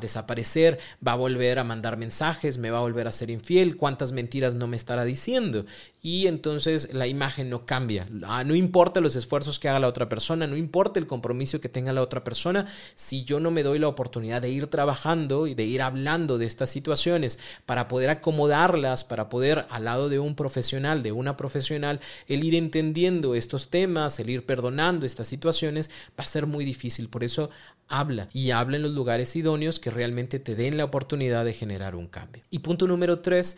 desaparecer, 0.02 0.80
va 1.06 1.13
a 1.13 1.15
volver 1.15 1.60
a 1.60 1.63
mandar 1.63 1.98
mensajes, 1.98 2.58
me 2.58 2.71
va 2.71 2.80
a 2.80 2.82
volver 2.82 3.08
a 3.08 3.12
ser 3.12 3.30
infiel, 3.30 3.78
cuántas 3.78 4.12
mentiras 4.12 4.54
no 4.54 4.67
me 4.67 4.76
estará 4.76 5.04
diciendo. 5.06 5.65
Y 6.02 6.28
entonces 6.28 6.93
la 6.93 7.08
imagen 7.08 7.50
no 7.50 7.65
cambia. 7.65 8.08
Ah, 8.24 8.43
no 8.43 8.56
importa 8.56 9.00
los 9.00 9.15
esfuerzos 9.15 9.60
que 9.60 9.69
haga 9.69 9.80
la 9.80 9.88
otra 9.88 10.10
persona, 10.10 10.48
no 10.48 10.58
importa 10.58 11.00
el 11.00 11.08
compromiso 11.08 11.62
que 11.62 11.69
tenga 11.69 11.93
la 11.93 12.02
otra 12.02 12.24
persona, 12.24 12.67
si 12.95 13.24
yo 13.24 13.39
no 13.39 13.52
me 13.52 13.63
doy 13.63 13.80
la 13.80 13.88
oportunidad 13.88 14.41
de 14.41 14.50
ir 14.50 14.67
trabajando 14.67 15.48
y 15.48 15.56
de 15.56 15.63
ir 15.63 15.82
hablando 15.82 16.38
de 16.38 16.45
estas 16.45 16.75
situaciones 16.76 17.40
para 17.66 17.88
poder 17.88 18.10
acomodarlas, 18.10 19.06
para 19.06 19.30
poder 19.30 19.66
al 19.70 19.86
lado 19.86 20.10
de 20.10 20.20
un 20.20 20.36
profesional, 20.36 21.04
de 21.04 21.14
una 21.14 21.38
profesional, 21.38 22.02
el 22.28 22.44
ir 22.44 22.54
entendiendo 22.54 23.34
estos 23.34 23.70
temas, 23.70 24.20
el 24.20 24.30
ir 24.30 24.46
perdonando 24.46 25.06
estas 25.06 25.28
situaciones, 25.28 25.90
va 26.20 26.26
a 26.26 26.28
ser 26.28 26.48
muy 26.48 26.66
difícil. 26.66 27.08
Por 27.08 27.24
eso 27.24 27.50
habla 27.88 28.28
y 28.34 28.52
habla 28.52 28.76
en 28.76 28.84
los 28.84 28.92
lugares 28.92 29.36
idóneos 29.38 29.80
que 29.80 29.90
realmente 29.90 30.40
te 30.40 30.56
den 30.56 30.76
la 30.76 30.84
oportunidad 30.84 31.46
de 31.46 31.54
generar 31.54 31.96
un 31.96 32.08
cambio. 32.08 32.44
Y 32.50 32.60
punto 32.60 32.88
número 32.88 33.20
tres, 33.20 33.56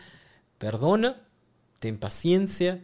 perdona, 0.58 1.20
ten 1.80 1.98
paciencia, 1.98 2.80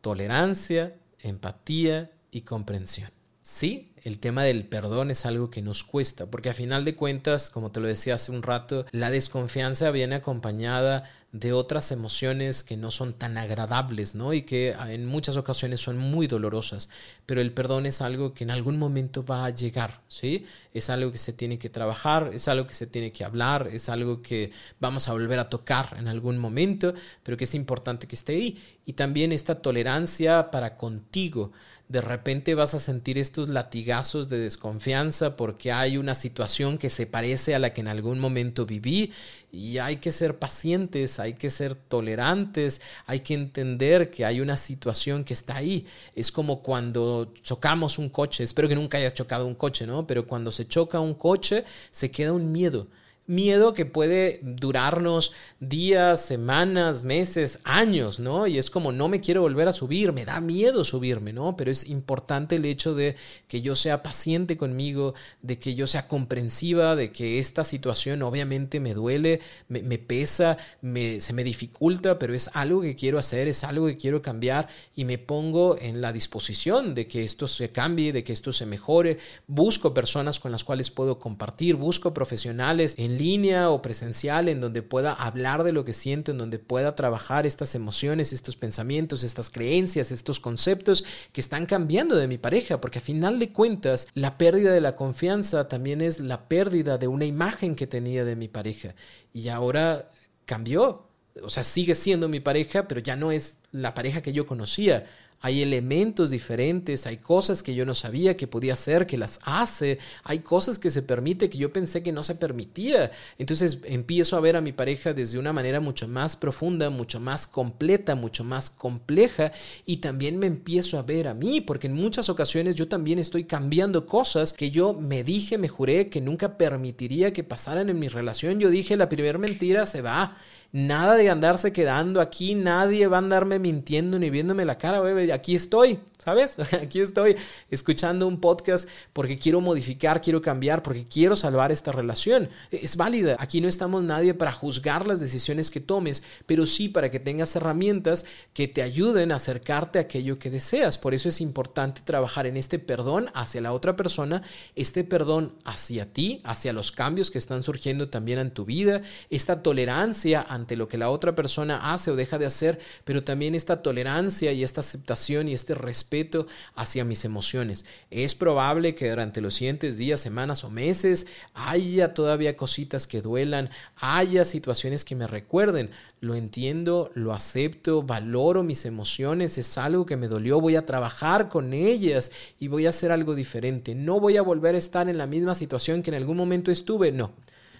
tolerancia, 0.00 0.94
empatía 1.20 2.10
y 2.30 2.40
comprensión. 2.40 3.17
Sí, 3.50 3.94
el 4.04 4.18
tema 4.18 4.44
del 4.44 4.66
perdón 4.66 5.10
es 5.10 5.24
algo 5.24 5.50
que 5.50 5.62
nos 5.62 5.82
cuesta, 5.82 6.26
porque 6.26 6.50
a 6.50 6.54
final 6.54 6.84
de 6.84 6.94
cuentas, 6.94 7.48
como 7.48 7.72
te 7.72 7.80
lo 7.80 7.88
decía 7.88 8.14
hace 8.14 8.30
un 8.30 8.42
rato, 8.42 8.84
la 8.92 9.10
desconfianza 9.10 9.90
viene 9.90 10.16
acompañada 10.16 11.10
de 11.32 11.52
otras 11.52 11.90
emociones 11.90 12.62
que 12.62 12.76
no 12.76 12.90
son 12.90 13.14
tan 13.14 13.36
agradables, 13.38 14.14
¿no? 14.14 14.34
Y 14.34 14.42
que 14.42 14.74
ah, 14.78 14.92
en 14.92 15.06
muchas 15.06 15.36
ocasiones 15.36 15.80
son 15.80 15.98
muy 15.98 16.26
dolorosas. 16.26 16.90
Pero 17.26 17.40
el 17.40 17.52
perdón 17.52 17.86
es 17.86 18.00
algo 18.00 18.32
que 18.34 18.44
en 18.44 18.50
algún 18.50 18.78
momento 18.78 19.24
va 19.24 19.46
a 19.46 19.50
llegar, 19.50 20.02
¿sí? 20.08 20.46
Es 20.72 20.90
algo 20.90 21.10
que 21.10 21.18
se 21.18 21.32
tiene 21.32 21.58
que 21.58 21.70
trabajar, 21.70 22.30
es 22.34 22.48
algo 22.48 22.66
que 22.66 22.74
se 22.74 22.86
tiene 22.86 23.12
que 23.12 23.24
hablar, 23.24 23.68
es 23.72 23.88
algo 23.88 24.22
que 24.22 24.52
vamos 24.78 25.08
a 25.08 25.12
volver 25.12 25.38
a 25.38 25.48
tocar 25.48 25.96
en 25.98 26.06
algún 26.06 26.38
momento, 26.38 26.94
pero 27.22 27.36
que 27.36 27.44
es 27.44 27.54
importante 27.54 28.06
que 28.06 28.16
esté 28.16 28.34
ahí. 28.34 28.62
Y 28.84 28.92
también 28.92 29.32
esta 29.32 29.60
tolerancia 29.60 30.50
para 30.50 30.76
contigo 30.76 31.52
de 31.88 32.02
repente 32.02 32.54
vas 32.54 32.74
a 32.74 32.80
sentir 32.80 33.16
estos 33.16 33.48
latigazos 33.48 34.28
de 34.28 34.38
desconfianza 34.38 35.36
porque 35.36 35.72
hay 35.72 35.96
una 35.96 36.14
situación 36.14 36.76
que 36.76 36.90
se 36.90 37.06
parece 37.06 37.54
a 37.54 37.58
la 37.58 37.72
que 37.72 37.80
en 37.80 37.88
algún 37.88 38.18
momento 38.18 38.66
viví 38.66 39.12
y 39.50 39.78
hay 39.78 39.96
que 39.96 40.12
ser 40.12 40.38
pacientes, 40.38 41.18
hay 41.18 41.32
que 41.32 41.48
ser 41.48 41.74
tolerantes, 41.74 42.82
hay 43.06 43.20
que 43.20 43.32
entender 43.32 44.10
que 44.10 44.26
hay 44.26 44.42
una 44.42 44.58
situación 44.58 45.24
que 45.24 45.32
está 45.32 45.56
ahí. 45.56 45.86
Es 46.14 46.30
como 46.30 46.62
cuando 46.62 47.32
chocamos 47.42 47.96
un 47.98 48.10
coche, 48.10 48.44
espero 48.44 48.68
que 48.68 48.74
nunca 48.74 48.98
hayas 48.98 49.14
chocado 49.14 49.46
un 49.46 49.54
coche, 49.54 49.86
¿no? 49.86 50.06
Pero 50.06 50.26
cuando 50.26 50.52
se 50.52 50.68
choca 50.68 51.00
un 51.00 51.14
coche 51.14 51.64
se 51.90 52.10
queda 52.10 52.32
un 52.32 52.52
miedo 52.52 52.88
miedo 53.28 53.74
que 53.74 53.84
puede 53.84 54.40
durarnos 54.42 55.32
días, 55.60 56.24
semanas, 56.24 57.02
meses, 57.02 57.60
años, 57.62 58.18
¿no? 58.18 58.46
Y 58.46 58.56
es 58.56 58.70
como, 58.70 58.90
no 58.90 59.08
me 59.08 59.20
quiero 59.20 59.42
volver 59.42 59.68
a 59.68 59.74
subir, 59.74 60.12
me 60.12 60.24
da 60.24 60.40
miedo 60.40 60.82
subirme, 60.82 61.34
¿no? 61.34 61.54
Pero 61.56 61.70
es 61.70 61.88
importante 61.88 62.56
el 62.56 62.64
hecho 62.64 62.94
de 62.94 63.16
que 63.46 63.60
yo 63.60 63.76
sea 63.76 64.02
paciente 64.02 64.56
conmigo, 64.56 65.14
de 65.42 65.58
que 65.58 65.74
yo 65.74 65.86
sea 65.86 66.08
comprensiva, 66.08 66.96
de 66.96 67.12
que 67.12 67.38
esta 67.38 67.64
situación 67.64 68.22
obviamente 68.22 68.80
me 68.80 68.94
duele, 68.94 69.40
me, 69.68 69.98
pesa, 69.98 70.56
me, 70.80 71.20
se 71.20 71.34
me 71.34 71.44
dificulta, 71.44 72.18
pero 72.18 72.32
es 72.32 72.50
algo 72.54 72.80
que 72.80 72.96
quiero 72.96 73.18
hacer, 73.18 73.46
es 73.46 73.62
algo 73.62 73.86
que 73.86 73.98
quiero 73.98 74.22
cambiar 74.22 74.68
y 74.96 75.04
me 75.04 75.18
pongo 75.18 75.76
en 75.78 76.00
la 76.00 76.14
disposición 76.14 76.94
de 76.94 77.06
que 77.06 77.24
esto 77.24 77.46
se 77.46 77.68
cambie, 77.68 78.14
de 78.14 78.24
que 78.24 78.32
esto 78.32 78.54
se 78.54 78.64
mejore. 78.64 79.18
Busco 79.46 79.92
personas 79.92 80.40
con 80.40 80.50
las 80.50 80.64
cuales 80.64 80.90
puedo 80.90 81.18
compartir, 81.18 81.76
busco 81.76 82.14
profesionales 82.14 82.94
en 82.96 83.17
línea 83.18 83.70
o 83.70 83.82
presencial 83.82 84.48
en 84.48 84.60
donde 84.60 84.82
pueda 84.82 85.12
hablar 85.12 85.64
de 85.64 85.72
lo 85.72 85.84
que 85.84 85.92
siento, 85.92 86.32
en 86.32 86.38
donde 86.38 86.58
pueda 86.58 86.94
trabajar 86.94 87.46
estas 87.46 87.74
emociones, 87.74 88.32
estos 88.32 88.56
pensamientos, 88.56 89.24
estas 89.24 89.50
creencias, 89.50 90.10
estos 90.10 90.40
conceptos 90.40 91.04
que 91.32 91.40
están 91.40 91.66
cambiando 91.66 92.16
de 92.16 92.28
mi 92.28 92.38
pareja, 92.38 92.80
porque 92.80 93.00
a 93.00 93.02
final 93.02 93.38
de 93.38 93.52
cuentas 93.52 94.08
la 94.14 94.38
pérdida 94.38 94.72
de 94.72 94.80
la 94.80 94.96
confianza 94.96 95.68
también 95.68 96.00
es 96.00 96.20
la 96.20 96.48
pérdida 96.48 96.98
de 96.98 97.08
una 97.08 97.24
imagen 97.24 97.74
que 97.74 97.86
tenía 97.86 98.24
de 98.24 98.36
mi 98.36 98.48
pareja 98.48 98.94
y 99.32 99.48
ahora 99.48 100.10
cambió. 100.44 101.04
O 101.42 101.50
sea, 101.50 101.62
sigue 101.62 101.94
siendo 101.94 102.28
mi 102.28 102.40
pareja, 102.40 102.88
pero 102.88 103.00
ya 103.00 103.14
no 103.14 103.30
es 103.30 103.58
la 103.70 103.94
pareja 103.94 104.22
que 104.22 104.32
yo 104.32 104.46
conocía 104.46 105.06
hay 105.40 105.62
elementos 105.62 106.30
diferentes, 106.30 107.06
hay 107.06 107.16
cosas 107.16 107.62
que 107.62 107.74
yo 107.74 107.86
no 107.86 107.94
sabía 107.94 108.36
que 108.36 108.46
podía 108.46 108.72
hacer, 108.72 109.06
que 109.06 109.16
las 109.16 109.38
hace, 109.42 109.98
hay 110.24 110.40
cosas 110.40 110.78
que 110.78 110.90
se 110.90 111.02
permite 111.02 111.48
que 111.48 111.58
yo 111.58 111.72
pensé 111.72 112.02
que 112.02 112.12
no 112.12 112.22
se 112.22 112.34
permitía. 112.34 113.12
Entonces 113.38 113.78
empiezo 113.84 114.36
a 114.36 114.40
ver 114.40 114.56
a 114.56 114.60
mi 114.60 114.72
pareja 114.72 115.12
desde 115.12 115.38
una 115.38 115.52
manera 115.52 115.80
mucho 115.80 116.08
más 116.08 116.36
profunda, 116.36 116.90
mucho 116.90 117.20
más 117.20 117.46
completa, 117.46 118.14
mucho 118.14 118.42
más 118.42 118.70
compleja 118.70 119.52
y 119.86 119.98
también 119.98 120.38
me 120.38 120.46
empiezo 120.46 120.98
a 120.98 121.02
ver 121.02 121.28
a 121.28 121.34
mí, 121.34 121.60
porque 121.60 121.86
en 121.86 121.94
muchas 121.94 122.28
ocasiones 122.28 122.74
yo 122.74 122.88
también 122.88 123.18
estoy 123.18 123.44
cambiando 123.44 124.06
cosas 124.06 124.52
que 124.52 124.70
yo 124.70 124.94
me 124.94 125.22
dije, 125.22 125.56
me 125.58 125.68
juré 125.68 126.08
que 126.08 126.20
nunca 126.20 126.58
permitiría 126.58 127.32
que 127.32 127.44
pasaran 127.44 127.88
en 127.88 127.98
mi 127.98 128.08
relación. 128.08 128.58
Yo 128.58 128.70
dije, 128.70 128.96
la 128.96 129.08
primera 129.08 129.38
mentira 129.38 129.86
se 129.86 130.02
va 130.02 130.36
Nada 130.70 131.14
de 131.14 131.30
andarse 131.30 131.72
quedando 131.72 132.20
aquí, 132.20 132.54
nadie 132.54 133.06
va 133.06 133.16
a 133.16 133.20
andarme 133.20 133.58
mintiendo 133.58 134.18
ni 134.18 134.28
viéndome 134.28 134.66
la 134.66 134.76
cara, 134.76 135.00
bebé. 135.00 135.32
Aquí 135.32 135.54
estoy, 135.54 136.00
¿sabes? 136.18 136.58
Aquí 136.82 137.00
estoy 137.00 137.36
escuchando 137.70 138.26
un 138.26 138.38
podcast 138.38 138.86
porque 139.14 139.38
quiero 139.38 139.62
modificar, 139.62 140.20
quiero 140.20 140.42
cambiar, 140.42 140.82
porque 140.82 141.06
quiero 141.08 141.36
salvar 141.36 141.72
esta 141.72 141.90
relación. 141.90 142.50
Es 142.70 142.98
válida. 142.98 143.36
Aquí 143.38 143.62
no 143.62 143.68
estamos 143.68 144.02
nadie 144.02 144.34
para 144.34 144.52
juzgar 144.52 145.06
las 145.06 145.20
decisiones 145.20 145.70
que 145.70 145.80
tomes, 145.80 146.22
pero 146.44 146.66
sí 146.66 146.90
para 146.90 147.10
que 147.10 147.18
tengas 147.18 147.56
herramientas 147.56 148.26
que 148.52 148.68
te 148.68 148.82
ayuden 148.82 149.32
a 149.32 149.36
acercarte 149.36 149.98
a 149.98 150.02
aquello 150.02 150.38
que 150.38 150.50
deseas. 150.50 150.98
Por 150.98 151.14
eso 151.14 151.30
es 151.30 151.40
importante 151.40 152.02
trabajar 152.04 152.46
en 152.46 152.58
este 152.58 152.78
perdón 152.78 153.30
hacia 153.32 153.62
la 153.62 153.72
otra 153.72 153.96
persona, 153.96 154.42
este 154.76 155.02
perdón 155.02 155.54
hacia 155.64 156.12
ti, 156.12 156.42
hacia 156.44 156.74
los 156.74 156.92
cambios 156.92 157.30
que 157.30 157.38
están 157.38 157.62
surgiendo 157.62 158.10
también 158.10 158.38
en 158.38 158.50
tu 158.50 158.66
vida, 158.66 159.00
esta 159.30 159.62
tolerancia 159.62 160.44
a 160.46 160.57
ante 160.58 160.76
lo 160.76 160.88
que 160.88 160.98
la 160.98 161.10
otra 161.10 161.34
persona 161.34 161.92
hace 161.92 162.10
o 162.10 162.16
deja 162.16 162.38
de 162.38 162.46
hacer, 162.46 162.78
pero 163.04 163.24
también 163.24 163.54
esta 163.54 163.82
tolerancia 163.82 164.52
y 164.52 164.62
esta 164.62 164.80
aceptación 164.80 165.48
y 165.48 165.54
este 165.54 165.74
respeto 165.74 166.46
hacia 166.74 167.04
mis 167.04 167.24
emociones. 167.24 167.84
Es 168.10 168.34
probable 168.34 168.94
que 168.94 169.10
durante 169.10 169.40
los 169.40 169.54
siguientes 169.54 169.96
días, 169.96 170.20
semanas 170.20 170.64
o 170.64 170.70
meses 170.70 171.26
haya 171.54 172.14
todavía 172.14 172.56
cositas 172.56 173.06
que 173.06 173.22
duelan, 173.22 173.70
haya 173.96 174.44
situaciones 174.44 175.04
que 175.04 175.16
me 175.16 175.26
recuerden. 175.26 175.90
Lo 176.20 176.34
entiendo, 176.34 177.10
lo 177.14 177.32
acepto, 177.32 178.02
valoro 178.02 178.62
mis 178.62 178.84
emociones, 178.84 179.58
es 179.58 179.78
algo 179.78 180.06
que 180.06 180.16
me 180.16 180.28
dolió, 180.28 180.60
voy 180.60 180.76
a 180.76 180.86
trabajar 180.86 181.48
con 181.48 181.72
ellas 181.72 182.30
y 182.58 182.68
voy 182.68 182.86
a 182.86 182.90
hacer 182.90 183.12
algo 183.12 183.34
diferente. 183.34 183.94
No 183.94 184.20
voy 184.20 184.36
a 184.36 184.42
volver 184.42 184.74
a 184.74 184.78
estar 184.78 185.08
en 185.08 185.18
la 185.18 185.26
misma 185.26 185.54
situación 185.54 186.02
que 186.02 186.10
en 186.10 186.16
algún 186.16 186.36
momento 186.36 186.70
estuve, 186.70 187.12
no 187.12 187.32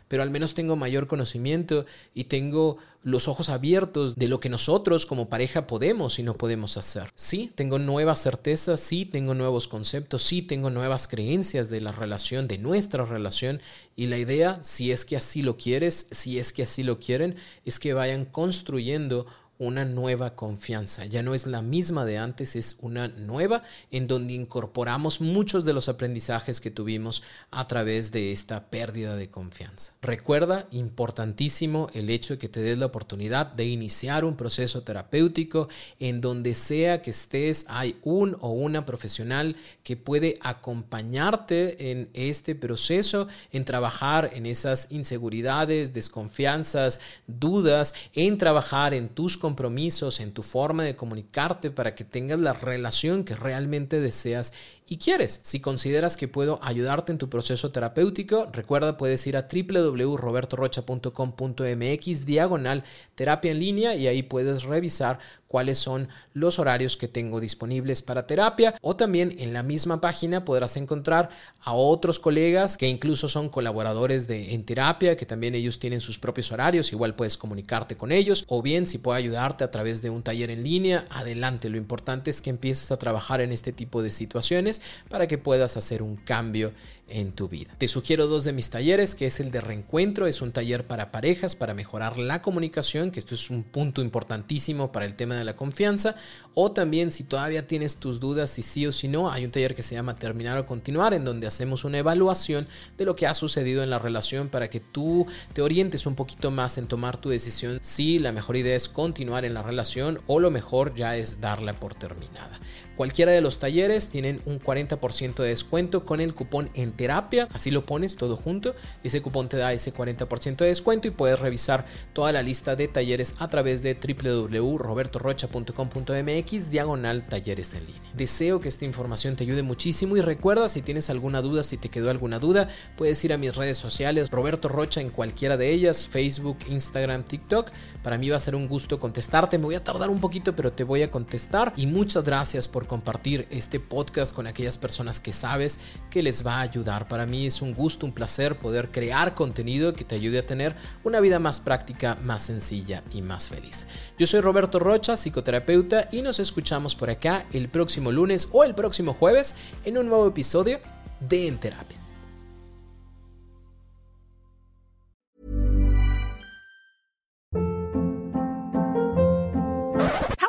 pero 0.09 0.23
al 0.23 0.31
menos 0.31 0.55
tengo 0.55 0.75
mayor 0.75 1.07
conocimiento 1.07 1.87
y 2.15 2.25
tengo 2.25 2.79
los 3.03 3.29
ojos 3.29 3.49
abiertos 3.49 4.17
de 4.17 4.29
lo 4.29 4.41
que 4.41 4.49
nosotros 4.49 5.07
como 5.07 5.29
pareja 5.29 5.67
podemos 5.67 6.19
y 6.19 6.23
no 6.23 6.37
podemos 6.37 6.77
hacer. 6.77 7.11
Sí, 7.15 7.53
tengo 7.55 7.79
nuevas 7.79 8.23
certezas, 8.23 8.81
sí, 8.81 9.05
tengo 9.05 9.35
nuevos 9.35 9.69
conceptos, 9.69 10.23
sí, 10.23 10.43
tengo 10.43 10.71
nuevas 10.71 11.07
creencias 11.07 11.71
de 11.71 11.81
la 11.81 11.93
relación, 11.93 12.49
de 12.49 12.59
nuestra 12.59 13.05
relación 13.05 13.61
y 13.97 14.07
la 14.07 14.19
idea, 14.19 14.59
si 14.63 14.91
es 14.91 15.05
que 15.05 15.17
así 15.17 15.43
lo 15.43 15.57
quieres, 15.57 16.09
si 16.11 16.39
es 16.39 16.53
que 16.53 16.65
así 16.65 16.83
lo 16.83 16.99
quieren, 16.99 17.37
es 17.65 17.79
que 17.79 17.95
vayan 17.95 18.25
construyendo 18.25 19.27
una 19.59 19.85
nueva 19.85 20.37
confianza. 20.37 21.05
Ya 21.05 21.23
no 21.23 21.35
es 21.35 21.47
la 21.47 21.63
misma 21.63 22.05
de 22.05 22.19
antes, 22.19 22.57
es 22.57 22.77
una 22.81 23.09
nueva 23.09 23.63
en 23.91 24.07
donde 24.07 24.35
incorporamos 24.35 25.21
muchos 25.21 25.65
de 25.65 25.73
los 25.73 25.89
aprendizajes 25.89 26.61
que 26.61 26.71
tuvimos 26.71 27.23
a 27.51 27.67
través 27.67 28.13
de 28.13 28.33
esta 28.33 28.71
pérdida 28.71 29.17
de 29.17 29.31
confianza. 29.31 29.93
Recuerda, 30.01 30.67
importantísimo, 30.71 31.89
el 31.95 32.11
hecho 32.11 32.35
de 32.35 32.39
que 32.39 32.49
te 32.49 32.61
des 32.61 32.79
la 32.79 32.87
oportunidad 32.87 33.47
de 33.47 33.67
iniciar 33.67 34.25
un 34.25 34.37
proceso 34.37 34.83
terapéutico 34.83 35.69
en 35.99 36.21
donde 36.21 36.55
sea 36.55 37.03
que 37.03 37.11
estés, 37.11 37.67
hay 37.69 37.97
un 38.03 38.37
o 38.41 38.51
una 38.51 38.87
profesional 38.87 39.57
que 39.83 39.97
puede 39.97 40.39
acompañarte 40.41 41.91
en 41.91 42.11
este 42.15 42.55
proceso, 42.55 43.29
en 43.53 43.65
trabajar 43.65 44.31
en 44.35 44.47
esas 44.47 44.91
inseguridades, 44.91 45.93
desconfianzas, 45.93 47.01
dudas, 47.27 47.95
en 48.15 48.39
trabajar 48.39 48.95
en 48.95 49.09
tus 49.09 49.37
compromisos, 49.49 50.21
en 50.21 50.33
tu 50.33 50.43
forma 50.43 50.85
de 50.85 50.95
comunicarte 50.95 51.71
para 51.71 51.95
que 51.95 52.05
tengas 52.05 52.39
la 52.39 52.53
relación 52.53 53.25
que 53.25 53.35
realmente 53.35 53.99
deseas 53.99 54.53
y 54.89 54.97
quieres. 54.97 55.41
Si 55.43 55.61
consideras 55.61 56.17
que 56.17 56.29
puedo 56.29 56.59
ayudarte 56.63 57.13
en 57.13 57.19
tu 57.19 57.29
proceso 57.29 57.71
terapéutico, 57.71 58.49
recuerda 58.53 58.97
puedes 58.97 59.27
ir 59.27 59.37
a 59.37 59.47
www.robertorocha.com.mx 59.53 62.27
diagonal 62.27 62.85
terapia 63.15 63.51
en 63.51 63.59
línea 63.59 63.95
y 63.95 64.07
ahí 64.07 64.23
puedes 64.23 64.63
revisar 64.63 65.19
cuáles 65.47 65.79
son 65.79 66.09
los 66.35 66.59
horarios 66.59 66.97
que 66.97 67.09
tengo 67.09 67.41
disponibles 67.41 68.03
para 68.03 68.27
terapia. 68.27 68.75
O 68.83 68.97
también 68.97 69.35
en 69.39 69.53
la 69.53 69.63
misma 69.63 70.01
página 70.01 70.45
podrás 70.45 70.77
encontrar 70.77 71.31
a 71.61 71.75
otros 71.75 72.19
colegas 72.19 72.77
que 72.77 72.89
incluso 72.89 73.29
son 73.29 73.49
colaboradores 73.49 74.27
de 74.29 74.55
en 74.55 74.65
terapia 74.65 75.17
que 75.17 75.27
también 75.27 75.55
ellos 75.55 75.79
tienen 75.79 76.01
sus 76.01 76.19
propios 76.19 76.51
horarios 76.53 76.93
igual 76.93 77.15
puedes 77.15 77.37
comunicarte 77.37 77.97
con 77.97 78.13
ellos. 78.13 78.45
O 78.47 78.63
bien 78.63 78.87
si 78.87 78.99
puedo 78.99 79.17
ayudarte 79.17 79.65
a 79.65 79.71
través 79.71 80.03
de 80.03 80.11
un 80.11 80.23
taller 80.23 80.51
en 80.51 80.63
línea 80.63 81.07
adelante. 81.11 81.71
Lo 81.71 81.77
importante 81.77 82.31
es 82.31 82.43
que 82.43 82.51
empieces 82.51 82.93
a 82.93 82.99
trabajar 82.99 83.41
en 83.41 83.53
este 83.53 83.73
tipo 83.73 84.03
de 84.03 84.11
situaciones 84.11 84.78
para 85.09 85.27
que 85.27 85.39
puedas 85.39 85.77
hacer 85.77 86.03
un 86.03 86.17
cambio 86.17 86.73
en 87.09 87.33
tu 87.33 87.49
vida. 87.49 87.75
Te 87.79 87.89
sugiero 87.89 88.27
dos 88.27 88.45
de 88.45 88.53
mis 88.53 88.71
talleres, 88.71 89.15
que 89.15 89.27
es 89.27 89.41
el 89.41 89.51
de 89.51 89.61
reencuentro, 89.61 90.27
es 90.27 90.43
un 90.43 90.53
taller 90.53 90.87
para 90.87 91.11
parejas, 91.11 91.57
para 91.57 91.75
mejorar 91.75 92.19
la 92.19 92.43
comunicación, 92.43 93.11
que 93.11 93.21
esto 93.21 93.35
es 93.35 93.51
un 93.51 93.63
punto 93.63 94.03
importantísimo 94.03 94.93
para 94.93 95.07
el 95.07 95.15
tema 95.15 95.37
de 95.37 95.45
la 95.45 95.57
confianza, 95.57 96.17
o 96.55 96.73
también 96.73 97.13
si 97.13 97.25
todavía 97.25 97.67
tienes 97.67 97.97
tus 97.97 98.21
dudas 98.21 98.51
si 98.51 98.63
sí 98.63 98.87
o 98.87 98.93
si 98.93 99.09
no, 99.09 99.31
hay 99.31 99.45
un 99.45 99.51
taller 99.51 99.75
que 99.75 99.83
se 99.83 99.95
llama 99.95 100.17
Terminar 100.17 100.59
o 100.59 100.67
Continuar, 100.67 101.15
en 101.15 101.25
donde 101.25 101.47
hacemos 101.47 101.85
una 101.85 101.99
evaluación 101.99 102.67
de 102.97 103.05
lo 103.05 103.17
que 103.17 103.27
ha 103.27 103.35
sucedido 103.35 103.83
en 103.83 103.91
la 103.91 103.99
relación 103.99 104.49
para 104.49 104.69
que 104.69 104.81
tú 104.81 105.27
te 105.53 105.63
orientes 105.63 106.07
un 106.07 106.15
poquito 106.15 106.51
más 106.51 106.79
en 106.79 106.87
tomar 106.87 107.17
tu 107.17 107.29
decisión 107.29 107.79
si 107.83 108.19
la 108.19 108.33
mejor 108.33 108.57
idea 108.57 108.77
es 108.77 108.89
continuar 108.89 109.45
en 109.45 109.55
la 109.55 109.63
relación 109.63 110.21
o 110.27 110.41
lo 110.41 110.51
mejor 110.51 110.95
ya 110.95 111.17
es 111.17 111.41
darla 111.41 111.79
por 111.79 111.95
terminada. 111.95 112.59
Cualquiera 112.99 113.31
de 113.31 113.41
los 113.41 113.61
talleres 113.61 114.09
tienen 114.09 114.43
un 114.45 114.59
40% 114.59 115.37
de 115.37 115.51
descuento 115.51 116.05
con 116.05 116.21
el 116.21 116.35
cupón 116.35 116.69
en 116.75 116.91
terapia, 116.99 117.49
así 117.55 117.71
lo 117.71 117.87
pones 117.87 118.17
todo 118.17 118.37
junto, 118.37 118.75
ese 119.05 119.23
cupón 119.23 119.49
te 119.49 119.57
da 119.57 119.73
ese 119.73 119.95
40% 119.95 120.57
de 120.57 120.67
descuento 120.67 121.09
y 121.09 121.13
puedes 121.13 121.39
revisar 121.39 121.87
toda 122.13 122.33
la 122.33 122.43
lista 122.43 122.75
de 122.75 122.89
talleres 122.89 123.37
a 123.39 123.49
través 123.49 123.83
de 123.83 123.95
www.robertorocha.com.mx 123.95 126.71
diagonal 126.71 127.25
talleres 127.27 127.75
en 127.75 127.87
línea. 127.87 128.03
Deseo 128.15 128.61
que 128.61 128.69
esta 128.69 128.85
información 128.85 129.37
te 129.37 129.45
ayude 129.45 129.63
muchísimo 129.63 130.17
y 130.17 130.23
recuerda 130.23 130.69
si 130.69 130.83
tienes 130.83 131.09
alguna 131.09 131.41
duda, 131.41 131.63
si 131.63 131.77
te 131.77 131.89
quedó 131.89 132.11
alguna 132.11 132.41
duda, 132.41 132.67
puedes 132.97 133.25
ir 133.25 133.33
a 133.33 133.39
mis 133.39 133.55
redes 133.55 133.79
sociales, 133.79 134.29
Roberto 134.31 134.69
Rocha 134.69 135.01
en 135.01 135.11
cualquiera 135.11 135.57
de 135.57 135.73
ellas, 135.73 136.09
Facebook, 136.09 136.59
Instagram, 136.69 137.23
TikTok. 137.23 137.71
Para 138.03 138.19
mí 138.19 138.29
va 138.29 138.39
a 138.39 138.41
ser 138.41 138.57
un 138.57 138.67
gusto 138.67 138.99
contestarte, 138.99 139.57
me 139.57 139.67
voy 139.67 139.77
a 139.77 139.85
tardar 139.85 140.11
un 140.11 140.19
poquito, 140.21 140.57
pero 140.57 140.73
te 140.73 140.83
voy 140.83 141.03
a 141.03 141.13
contestar 141.13 141.73
y 141.77 141.87
muchas 141.87 142.25
gracias 142.25 142.67
por 142.67 142.89
compartir 142.89 143.47
este 143.51 143.79
podcast 143.79 144.35
con 144.35 144.49
aquellas 144.49 144.79
personas 144.79 145.21
que 145.21 145.33
sabes 145.33 145.79
que 146.11 146.25
les 146.25 146.45
va 146.45 146.61
a 146.61 146.67
Para 146.89 147.27
mí 147.27 147.47
es 147.47 147.61
un 147.61 147.75
gusto, 147.75 148.07
un 148.07 148.13
placer 148.13 148.57
poder 148.57 148.91
crear 148.91 149.35
contenido 149.35 149.93
que 149.93 150.05
te 150.05 150.15
ayude 150.15 150.39
a 150.39 150.47
tener 150.47 150.75
una 151.05 151.21
vida 151.21 151.39
más 151.39 151.61
práctica, 151.61 152.17
más 152.23 152.45
sencilla 152.45 153.03
y 153.13 153.21
más 153.21 153.51
feliz. 153.51 153.87
Yo 154.19 154.27
soy 154.27 154.41
Roberto 154.41 154.79
Rocha, 154.79 155.17
psicoterapeuta, 155.17 156.09
y 156.11 156.23
nos 156.23 156.39
escuchamos 156.39 156.95
por 156.95 157.11
acá 157.11 157.45
el 157.53 157.69
próximo 157.69 158.11
lunes 158.11 158.49
o 158.53 158.65
el 158.65 158.75
próximo 158.75 159.13
jueves 159.13 159.55
en 159.85 159.99
un 159.99 160.09
nuevo 160.09 160.27
episodio 160.27 160.81
de 161.21 161.49
En 161.49 161.59
Terapia. 161.59 161.99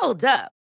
Hold. 0.00 0.50